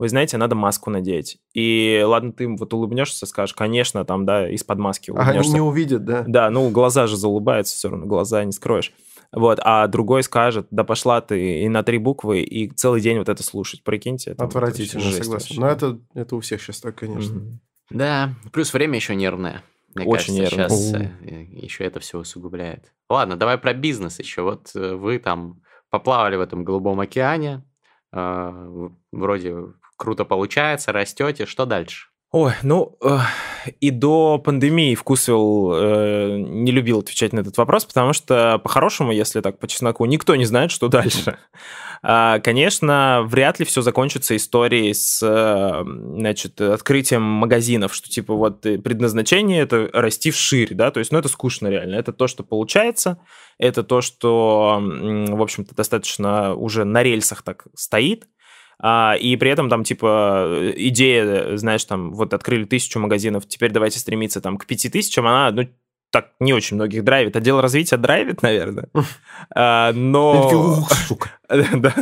[0.00, 1.36] вы знаете, надо маску надеть.
[1.52, 5.52] И ладно, ты им вот улыбнешься, скажешь, конечно, там, да, из-под маски А они улыбнешься.
[5.52, 6.24] не увидят, да?
[6.26, 8.94] Да, ну, глаза же заулыбаются все равно, глаза не скроешь.
[9.30, 13.28] Вот, а другой скажет, да пошла ты и на три буквы, и целый день вот
[13.28, 14.30] это слушать, прикиньте.
[14.30, 15.32] это вот Отвратительно, жесть согласен.
[15.32, 15.60] вообще.
[15.60, 17.34] Но это, это у всех сейчас так, конечно.
[17.36, 17.60] Мгм.
[17.90, 19.62] Да, плюс время еще нервное.
[19.94, 21.12] Мне Очень кажется, нервное.
[21.20, 22.92] сейчас еще это все усугубляет.
[23.10, 24.42] Ладно, давай про бизнес еще.
[24.42, 27.64] Вот э, вы там поплавали в этом голубом океане,
[28.12, 29.56] э, вроде
[30.00, 31.46] круто получается, растете.
[31.46, 32.08] Что дальше?
[32.32, 33.18] Ой, ну, э,
[33.80, 39.40] и до пандемии Вкусвилл э, не любил отвечать на этот вопрос, потому что, по-хорошему, если
[39.40, 41.38] так по чесноку, никто не знает, что дальше.
[42.02, 48.62] А, конечно, вряд ли все закончится историей с, э, значит, открытием магазинов, что типа вот
[48.62, 51.96] предназначение это расти вширь, да, то есть, ну, это скучно реально.
[51.96, 53.18] Это то, что получается,
[53.58, 58.28] это то, что, в общем-то, достаточно уже на рельсах так стоит,
[58.82, 63.98] а, и при этом там, типа, идея, знаешь, там, вот открыли тысячу магазинов, теперь давайте
[63.98, 65.68] стремиться там к пяти тысячам, она, ну,
[66.10, 67.36] так не очень многих драйвит.
[67.36, 68.88] Отдел развития драйвит, наверное.
[69.54, 70.84] А, но...
[71.76, 71.94] да,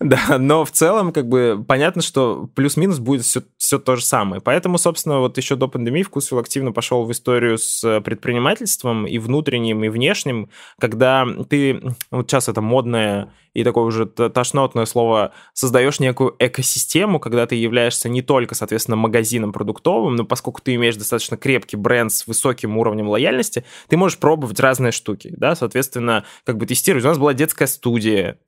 [0.00, 4.40] да, но в целом, как бы, понятно, что плюс-минус будет все, все то же самое.
[4.40, 9.84] Поэтому, собственно, вот еще до пандемии Вкусвилл активно пошел в историю с предпринимательством и внутренним,
[9.84, 10.48] и внешним,
[10.78, 17.46] когда ты, вот сейчас это модное и такое уже тошнотное слово, создаешь некую экосистему, когда
[17.46, 22.26] ты являешься не только, соответственно, магазином продуктовым, но поскольку ты имеешь достаточно крепкий бренд с
[22.26, 27.04] высоким уровнем лояльности, ты можешь пробовать разные штуки, да, соответственно, как бы тестировать.
[27.04, 28.38] У нас была детская студия,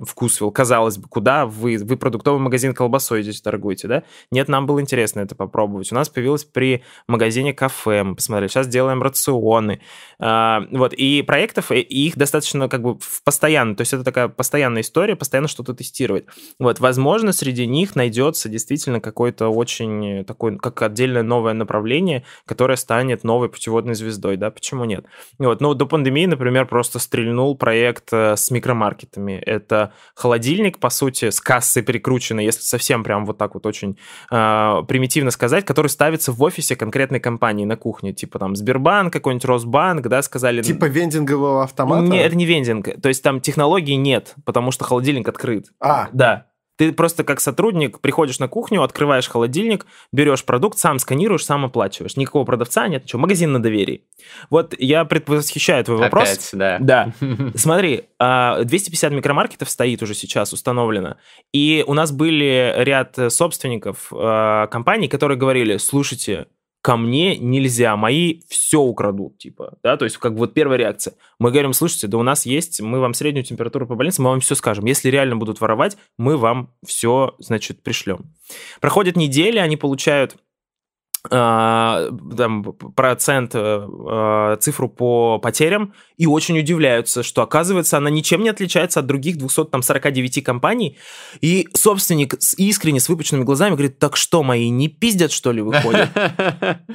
[0.00, 4.02] э, Вкусвилл, казалось бы, куда вы, вы продуктовый магазин колбасой здесь торгуете, да?
[4.30, 5.92] Нет, нам было интересно это попробовать.
[5.92, 9.80] У нас появилось при магазине кафе, мы посмотрели, сейчас делаем рационы,
[10.18, 14.82] а, вот, и проектов, и их достаточно как бы постоянно, то есть это такая постоянная
[14.82, 16.26] история, постоянно что-то тестировать.
[16.58, 23.24] Вот, возможно, среди них найдется действительно какой-то очень такой, как отдельное новое направление, которое станет
[23.24, 25.06] новой путеводной звездой, да, почему нет?
[25.38, 29.32] Вот, ну, до пандемии, например, просто стрельнул проект э, с микромаркетами.
[29.32, 33.98] Это холодильник, по сути, с кассой прикрученный, если совсем прям вот так вот очень
[34.30, 39.44] э, примитивно сказать, который ставится в офисе конкретной компании на кухне, типа там Сбербанк, какой-нибудь
[39.44, 40.62] Росбанк, да, сказали...
[40.62, 42.02] Типа вендингового автомата?
[42.06, 45.66] Не, это не вендинг, то есть там технологий нет, потому что холодильник открыт.
[45.80, 46.08] А.
[46.12, 46.46] Да.
[46.76, 52.16] Ты просто как сотрудник приходишь на кухню, открываешь холодильник, берешь продукт, сам сканируешь, сам оплачиваешь.
[52.16, 53.20] Никакого продавца нет, ничего.
[53.20, 54.02] Магазин на доверии.
[54.50, 56.28] Вот я предвосхищаю твой вопрос.
[56.28, 56.78] Опять, да.
[56.80, 57.12] Да.
[57.54, 61.16] Смотри, 250 а, микромаркетов стоит уже сейчас установлено.
[61.52, 66.46] И у нас были ряд собственников а, компаний, которые говорили, слушайте,
[66.86, 71.14] ко мне нельзя, мои все украдут, типа, да, то есть как бы вот первая реакция.
[71.40, 74.38] Мы говорим, слушайте, да у нас есть, мы вам среднюю температуру по больнице, мы вам
[74.38, 74.84] все скажем.
[74.84, 78.32] Если реально будут воровать, мы вам все, значит, пришлем.
[78.80, 80.36] Проходят недели, они получают
[81.28, 88.48] там, процент, э, э, цифру по потерям, и очень удивляются, что, оказывается, она ничем не
[88.48, 90.98] отличается от других 249 компаний.
[91.40, 96.10] И собственник искренне, с выпученными глазами говорит, так что, мои не пиздят, что ли, выходят?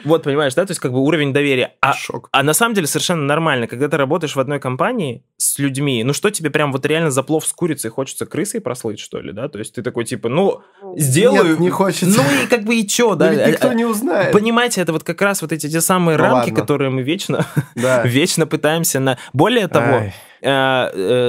[0.04, 0.66] Вот, понимаешь, да?
[0.66, 1.76] То есть, как бы уровень доверия.
[1.82, 2.30] А, Шок.
[2.32, 6.14] а на самом деле совершенно нормально, когда ты работаешь в одной компании с людьми, ну
[6.14, 9.48] что тебе прям вот реально за плов с курицей хочется крысой прослыть, что ли, да?
[9.48, 10.62] То есть, ты такой, типа, ну,
[10.96, 11.52] сделаю...
[11.52, 12.06] Нет, не хочется.
[12.06, 13.34] Ну, и как бы и чё, да?
[13.34, 14.21] Никто не узнает.
[14.32, 16.56] Понимаете, это вот как раз вот эти те самые Ну рамки, ладно.
[16.56, 17.46] которые мы вечно,
[17.76, 18.04] Да.
[18.04, 19.18] вечно пытаемся на...
[19.34, 20.14] Более того, Ай.
[20.42, 20.52] э,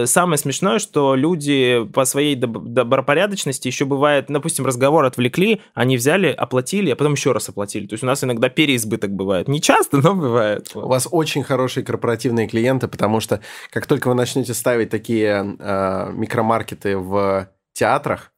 [0.02, 5.96] э, самое смешное, что люди по своей доб- добропорядочности еще бывает, допустим, разговор отвлекли, они
[5.96, 7.86] взяли, оплатили, а потом еще раз оплатили.
[7.86, 9.48] То есть у нас иногда переизбыток бывает.
[9.48, 10.70] Не часто, но бывает.
[10.74, 13.40] У вас очень хорошие корпоративные клиенты, потому что
[13.70, 18.32] как только вы начнете ставить такие э, микромаркеты в театрах,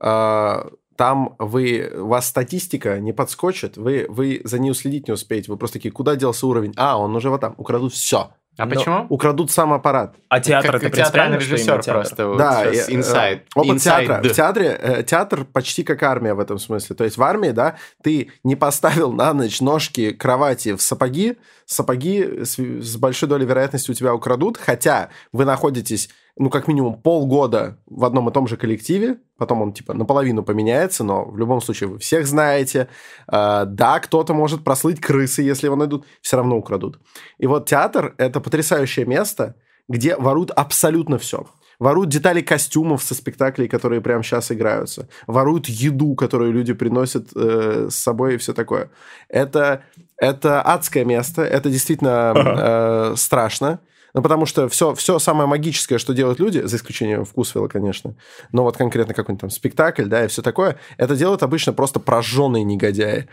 [0.00, 0.62] э,
[0.98, 5.48] там вы, у вас статистика не подскочит, вы, вы за ней уследить не успеете.
[5.52, 6.74] Вы просто такие, куда делся уровень?
[6.76, 7.54] А, он уже вот там.
[7.56, 8.32] Украдут все.
[8.56, 9.06] А Но- почему?
[9.08, 10.16] Украдут сам аппарат.
[10.28, 11.94] А театр как это театральный режиссер театр?
[11.94, 12.26] просто.
[12.26, 13.46] вот да, э, инсайд.
[13.54, 14.08] опыт Инсайд.
[14.08, 14.28] театра.
[14.28, 16.96] В театре, э, театр почти как армия в этом смысле.
[16.96, 22.44] То есть в армии, да, ты не поставил на ночь ножки кровати в сапоги, сапоги
[22.44, 27.78] с, с большой долей вероятности у тебя украдут, хотя вы находитесь, ну, как минимум полгода
[27.86, 31.88] в одном и том же коллективе, потом он, типа, наполовину поменяется, но в любом случае
[31.88, 32.88] вы всех знаете.
[33.30, 37.00] Э, да, кто-то может прослыть крысы, если его найдут, все равно украдут.
[37.38, 39.56] И вот театр– это потрясающее место,
[39.88, 41.46] где воруют абсолютно все.
[41.78, 45.08] Воруют детали костюмов со спектаклей, которые прямо сейчас играются.
[45.26, 48.90] Воруют еду, которую люди приносят э, с собой и все такое.
[49.28, 49.84] Это,
[50.16, 51.42] это адское место.
[51.42, 53.80] Это действительно э, страшно.
[54.14, 58.14] Ну, потому что все, все самое магическое, что делают люди, за исключением вкусвилла, конечно,
[58.52, 62.64] но вот конкретно какой-нибудь там спектакль, да, и все такое, это делают обычно просто прожженные
[62.64, 63.28] негодяи.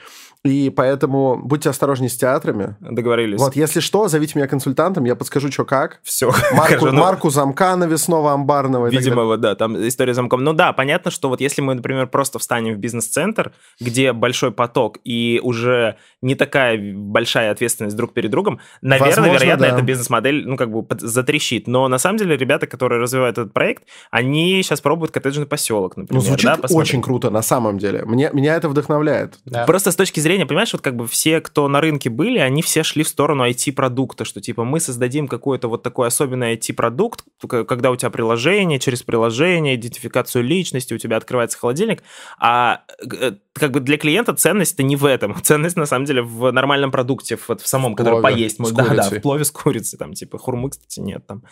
[0.45, 2.75] И поэтому будьте осторожнее с театрами.
[2.79, 3.39] Договорились.
[3.39, 5.99] Вот, если что, зовите меня консультантом, я подскажу, что как.
[6.03, 6.31] Все.
[6.53, 8.85] Марку, марку замка навесного амбарного.
[8.87, 10.43] Видимо, вот, да, там история с замком.
[10.43, 14.99] Ну да, понятно, что вот если мы, например, просто встанем в бизнес-центр, где большой поток
[15.03, 19.73] и уже не такая большая ответственность друг перед другом, наверное, Возможно, вероятно, да.
[19.73, 21.67] эта бизнес-модель, ну, как бы под- затрещит.
[21.67, 26.03] Но на самом деле ребята, которые развивают этот проект, они сейчас пробуют коттеджный поселок, Ну,
[26.03, 26.23] например.
[26.23, 26.89] звучит да, посмотреть.
[26.89, 28.03] очень круто, на самом деле.
[28.05, 29.39] Мне, меня это вдохновляет.
[29.45, 29.65] Да.
[29.65, 32.83] Просто с точки зрения, понимаешь, вот как бы все, кто на рынке были, они все
[32.83, 37.23] шли в сторону IT-продукта, что типа мы создадим какой-то вот такой особенный IT-продукт,
[37.67, 42.03] когда у тебя приложение, через приложение, идентификацию личности, у тебя открывается холодильник,
[42.39, 42.81] а
[43.21, 45.35] э, как бы для клиента ценность-то не в этом.
[45.43, 48.57] Ценность, на самом деле, в нормальном продукте, вот в самом, который плове поесть.
[48.75, 51.43] Да, да, в плове с курицей, там, типа, хурмы, кстати, нет там.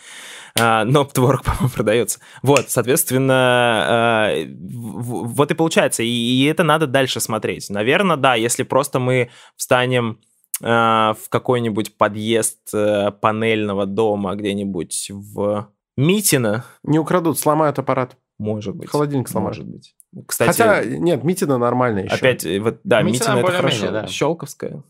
[0.58, 2.18] А, но творог, по-моему, продается.
[2.42, 6.02] Вот, соответственно, а, в- в- вот и получается.
[6.02, 7.70] И, и это надо дальше смотреть.
[7.70, 10.20] Наверное, да, если просто мы встанем
[10.62, 18.16] а, в какой-нибудь подъезд э, панельного дома где-нибудь в Митино, Не украдут, сломают аппарат.
[18.38, 18.88] может быть.
[18.90, 19.58] Холодильник сломают.
[19.58, 19.94] Может быть.
[20.28, 22.14] Кстати, Хотя, нет, Митина нормально еще.
[22.14, 23.90] опять, вот, да, Митино Митино это хорошо.
[23.90, 24.06] да.
[24.06, 24.82] Щелковская.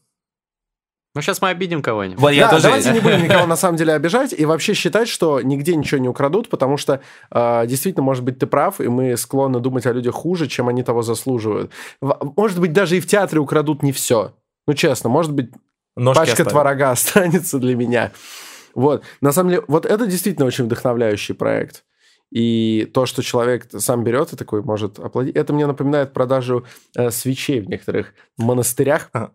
[1.15, 2.21] Ну, сейчас мы обидим кого-нибудь.
[2.21, 2.65] Вот да, тоже...
[2.65, 6.09] давайте не будем никого на самом деле обижать и вообще считать, что нигде ничего не
[6.09, 7.01] украдут, потому что
[7.31, 10.83] э, действительно, может быть, ты прав, и мы склонны думать о людях хуже, чем они
[10.83, 11.71] того заслуживают.
[12.01, 14.35] Может быть, даже и в театре украдут не все.
[14.67, 15.51] Ну, честно, может быть,
[15.97, 16.53] Ножки пачка оставят.
[16.53, 18.11] творога останется для меня.
[18.75, 19.05] Вот.
[19.21, 21.85] На самом деле, вот это действительно очень вдохновляющий проект.
[22.33, 27.13] И то, что человек сам берет и такой может оплатить, это мне напоминает продажу э,
[27.13, 29.11] свечей в некоторых монастырях.
[29.13, 29.31] Ага.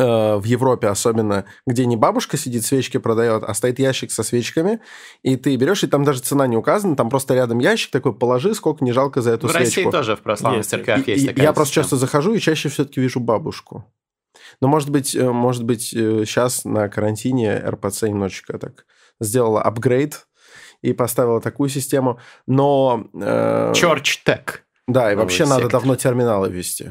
[0.00, 4.80] Э, в Европе особенно, где не бабушка сидит, свечки продает, а стоит ящик со свечками,
[5.22, 8.54] и ты берешь, и там даже цена не указана, там просто рядом ящик такой, положи,
[8.54, 9.64] сколько не жалко за эту В свечку.
[9.80, 10.70] России тоже в православных Есть.
[10.70, 11.84] церквях И- есть такая я просто система.
[11.84, 13.84] часто захожу и чаще все-таки вижу бабушку.
[14.60, 18.86] Но, может быть, э, может быть, сейчас на карантине РПЦ немножечко так
[19.20, 20.26] сделала апгрейд
[20.82, 22.18] и поставила такую систему.
[22.46, 23.04] Но...
[23.14, 24.60] э, Church Tech.
[24.88, 25.72] Да, и вообще надо сектор.
[25.80, 26.90] давно терминалы ввести.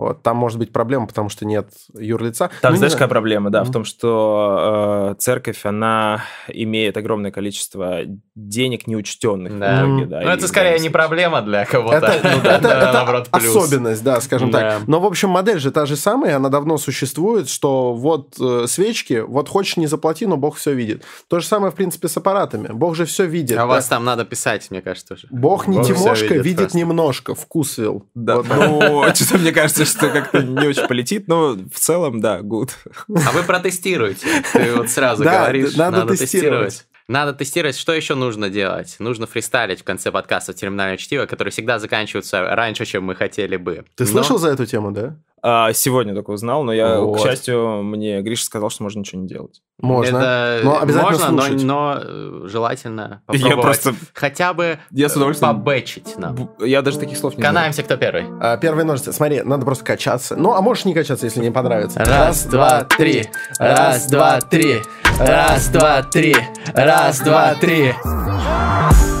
[0.00, 2.50] Вот, там может быть проблема, потому что нет юрлица.
[2.62, 3.72] Там, Ну, знаешь, какая проблема, да, в Мгм.
[3.72, 8.00] том, что э, церковь, она имеет огромное количество
[8.34, 9.58] денег неучтенных.
[9.58, 9.84] Да.
[9.84, 11.96] в итоге, да, Ну, и это скорее в не проблема для кого-то.
[11.96, 13.44] Это, ну, Да, это- да, это наоборот, плюс.
[13.56, 14.58] особенность, да, скажем Да.
[14.78, 14.88] так.
[14.88, 19.22] Но, в общем, модель же та же самая, она давно существует, что вот э, свечки,
[19.26, 21.04] вот хочешь не заплати, но Бог все видит.
[21.28, 22.68] То же самое, в принципе, с аппаратами.
[22.72, 23.56] Бог же все видит.
[23.58, 23.66] А да.
[23.66, 25.28] вас там надо писать, мне кажется, тоже.
[25.30, 28.06] Бог не Бог Тимошка, видит видит, немножко, вкусвил.
[28.14, 28.46] Да, Вот.
[28.48, 32.70] ну, что-то мне кажется, что как-то не очень полетит, но в целом, да, good.
[33.08, 34.26] А вы протестируете.
[34.52, 36.66] Ты вот сразу Да, говоришь, надо надо, тестировать.
[36.68, 36.86] тестировать.
[37.08, 38.94] Надо тестировать, что еще нужно делать.
[39.00, 43.84] Нужно фристайлить в конце подкаста терминальное чтиво, которые всегда заканчиваются раньше, чем мы хотели бы.
[43.96, 45.16] Ты Но- слышал за эту тему, да?
[45.42, 47.18] А, сегодня только узнал, но я, Вот.
[47.18, 49.62] к счастью, мне Гриша сказал, что можно ничего не делать.
[49.80, 50.18] Можно.
[50.18, 51.64] Это Но обязательно можно, но, слушать.
[51.64, 56.50] но, э, желательно Я попробовать просто- хотя бы Я с удовольствием- побэчить нам.
[56.58, 57.54] Я даже таких слов не знаю.
[57.54, 58.24] Канаемся, кто первый.
[58.40, 59.12] А, Первые ножницы.
[59.14, 60.36] Смотри, надо просто качаться.
[60.36, 62.00] Ну, а можешь не качаться, если не понравится.
[62.04, 63.24] Раз, два, три.
[63.58, 64.82] Раз, два, три.
[65.18, 66.36] Раз, два, три.
[66.74, 67.94] Раз, два, три.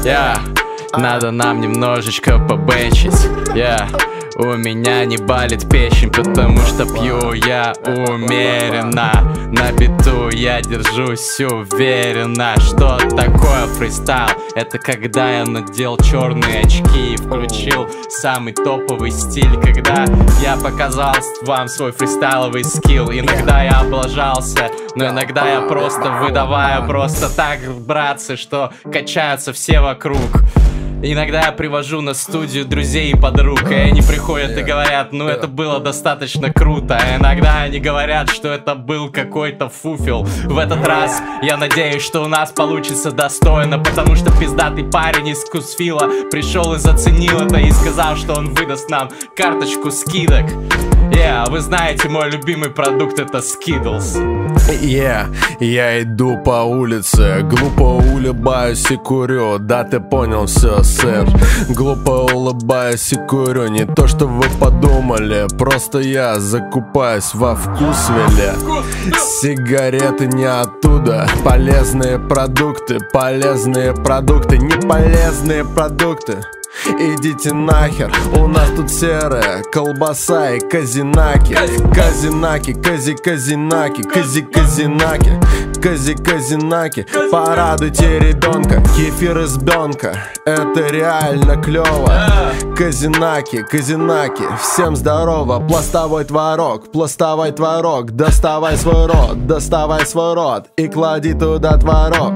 [0.04, 0.36] Я.
[0.92, 3.14] Надо нам немножечко побенчить.
[3.54, 3.88] Я.
[4.42, 9.12] У меня не балит печень, потому что пью я умеренно.
[9.52, 12.54] На биту я держусь уверенно.
[12.58, 14.30] Что такое фристайл?
[14.54, 20.06] Это когда я надел черные очки и включил самый топовый стиль Когда
[20.42, 23.10] я показал вам свой фристайловый скилл.
[23.10, 30.18] Иногда я облажался, но иногда я просто выдавая Просто так, братцы, что качаются все вокруг
[31.02, 35.48] Иногда я привожу на студию друзей и подруг, и они приходят и говорят, ну это
[35.48, 36.98] было достаточно круто.
[37.00, 40.24] А иногда они говорят, что это был какой-то фуфел.
[40.24, 45.42] В этот раз я надеюсь, что у нас получится достойно, потому что пиздатый парень из
[45.46, 50.44] Кусфила пришел и заценил это и сказал, что он выдаст нам карточку скидок.
[51.12, 54.49] Yeah, вы знаете, мой любимый продукт это Skittles.
[54.70, 55.26] Yeah,
[55.60, 59.58] я иду по улице, глупо улыбаюсь и курю.
[59.58, 61.26] Да ты понял все, сэр.
[61.68, 63.68] Глупо улыбаюсь и курю.
[63.68, 68.54] Не то, что вы подумали Просто я закупаюсь во вкусвеле
[69.40, 76.38] Сигареты не оттуда Полезные продукты, полезные продукты Не полезные продукты
[76.86, 81.56] Идите нахер, у нас тут серая колбаса и казинаки.
[81.94, 84.02] Казинаки, кази казинаки,
[85.82, 90.14] кази казинаки порадуйте ребенка Кефир из бенка,
[90.44, 92.12] это реально клево.
[92.76, 95.60] Казинаки, казинаки, всем здорово.
[95.66, 98.10] Пластовой творог, пластовой творог.
[98.12, 102.32] Доставай свой рот, доставай свой рот И клади туда творог.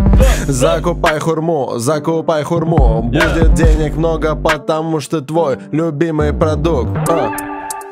[0.47, 3.03] Закупай хурму, закупай хурму.
[3.03, 6.91] Будет денег много, потому что твой любимый продукт.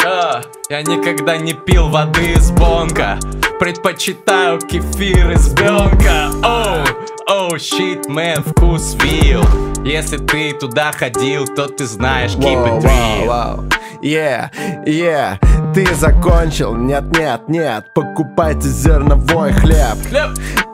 [0.05, 0.41] А.
[0.69, 3.19] Я никогда не пил воды из бонга
[3.63, 6.85] Предпочитаю кефир из бенка Оу,
[7.29, 9.45] оу, щит, мэн, вкус вил
[9.85, 13.73] Если ты туда ходил, то ты знаешь, keep it real.
[14.03, 14.51] Yeah,
[14.85, 15.39] yeah,
[15.73, 16.75] ты закончил?
[16.75, 19.97] Нет, нет, нет, покупайте зерновой хлеб.
[20.09, 20.31] Хлеб,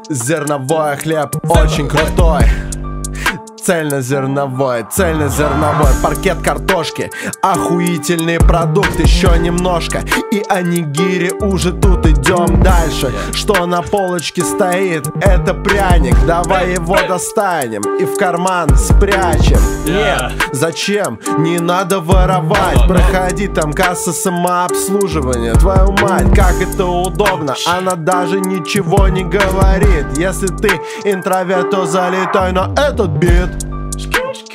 [0.09, 2.41] Зерновой хлеб очень крутой
[3.69, 7.11] Цельнозерновой, цельнозерновой Паркет картошки.
[7.43, 10.01] Охуительный продукт, еще немножко.
[10.33, 13.13] И анигири уже тут идем дальше.
[13.35, 16.17] Что на полочке стоит, это пряник.
[16.25, 19.61] Давай его достанем и в карман спрячем.
[19.85, 21.21] Нет, зачем?
[21.37, 22.89] Не надо воровать.
[22.89, 25.53] Проходи, там касса самообслуживания.
[25.57, 27.55] Твою мать, как это удобно.
[27.67, 30.17] Она даже ничего не говорит.
[30.17, 30.71] Если ты
[31.05, 33.58] интроверт, то залетай на этот бит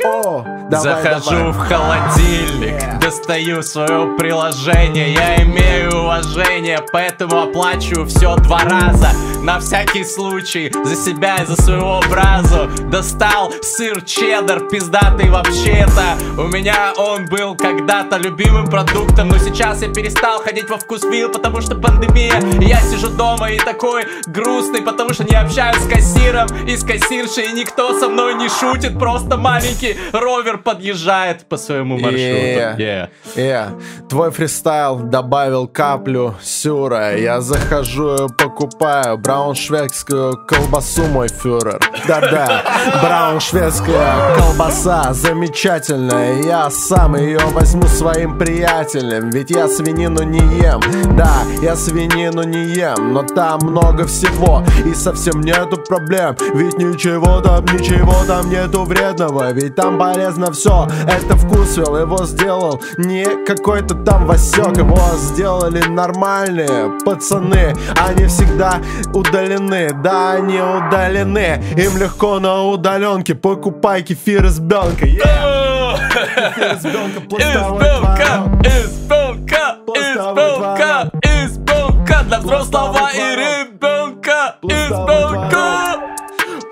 [0.05, 1.51] О, давай, Захожу давай.
[1.51, 5.13] в холодильник, достаю свое приложение.
[5.13, 9.09] Я имею уважение, поэтому оплачиваю все два раза.
[9.43, 16.17] На всякий случай, за себя и за своего бразу Достал сыр чеддер, пиздатый вообще-то.
[16.41, 21.59] У меня он был когда-то любимым продуктом Но сейчас я перестал ходить во вкусвилл, потому
[21.59, 22.39] что пандемия.
[22.61, 26.47] И я сижу дома и такой грустный, потому что не общаюсь с кассиром.
[26.65, 31.97] И с кассиршей И никто со мной не шутит, просто маленький ровер подъезжает по своему
[31.97, 32.19] маршруту.
[32.19, 32.77] Yeah.
[32.77, 33.09] Yeah.
[33.35, 33.69] Э,
[34.09, 37.15] твой фристайл добавил каплю сюра.
[37.17, 41.79] Я захожу и покупаю брауншвейгскую колбасу, мой фюрер.
[42.07, 42.63] Да-да,
[43.01, 46.41] брауншвейгская колбаса замечательная.
[46.43, 50.81] Я сам ее возьму своим приятелем Ведь я свинину не ем.
[51.15, 56.35] Да, я свинину не ем Но там много всего и совсем нету проблем.
[56.53, 62.81] Ведь ничего там, ничего там нету вредного Ведь там полезно все Это вкусвилл, его сделал
[62.97, 67.73] не какой-то там Васек Его сделали нормальные пацаны.
[67.97, 68.81] Они всегда
[69.13, 71.63] удалены, да, они удалены.
[71.77, 73.35] Им легко на удаленке.
[73.35, 75.05] Покупай кефир из белка.
[75.05, 78.53] Кефир из белка, пластовой творог.
[78.63, 85.99] Избелка, Пластовой избелка, избелка Для взрослого и ребенка Пластовой Избелка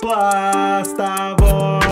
[0.02, 1.91] Пластовой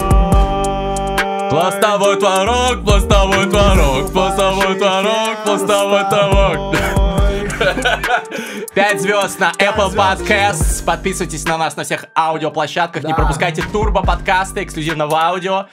[1.50, 6.76] Пластовой творог, пластовой творог Пластовой творог, пластовой творог
[8.74, 10.84] Пять звезд на Apple Podcasts.
[10.84, 13.04] Подписывайтесь на нас на всех аудиоплощадках.
[13.04, 15.66] Не пропускайте турбо подкасты эксклюзивно в аудио.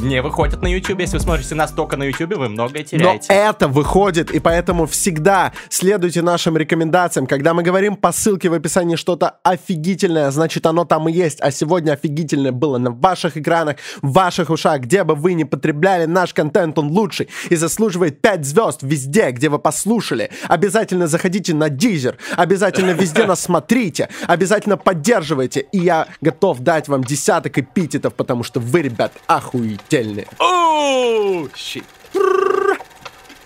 [0.00, 1.00] Не выходят на YouTube.
[1.00, 3.26] Если вы смотрите нас только на YouTube, вы многое Но теряете.
[3.28, 7.26] это выходит, и поэтому всегда следуйте нашим рекомендациям.
[7.26, 11.40] Когда мы говорим по ссылке в описании что-то офигительное, значит оно там и есть.
[11.42, 16.06] А сегодня офигительное было на ваших экранах, в ваших ушах, где бы вы ни потребляли
[16.06, 20.30] наш контент, он лучший и заслуживает 5 звезд везде, где вы послушали.
[20.48, 25.60] Обязательно заходите на Дизер, обязательно везде нас смотрите, обязательно поддерживайте.
[25.72, 29.89] И я готов дать вам десяток эпитетов, потому что вы, ребят, охуительные.
[30.38, 31.84] Оу, щит.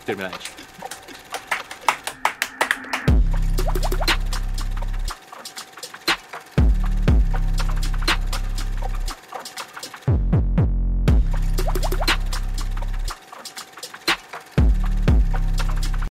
[0.05, 0.54] Терминач.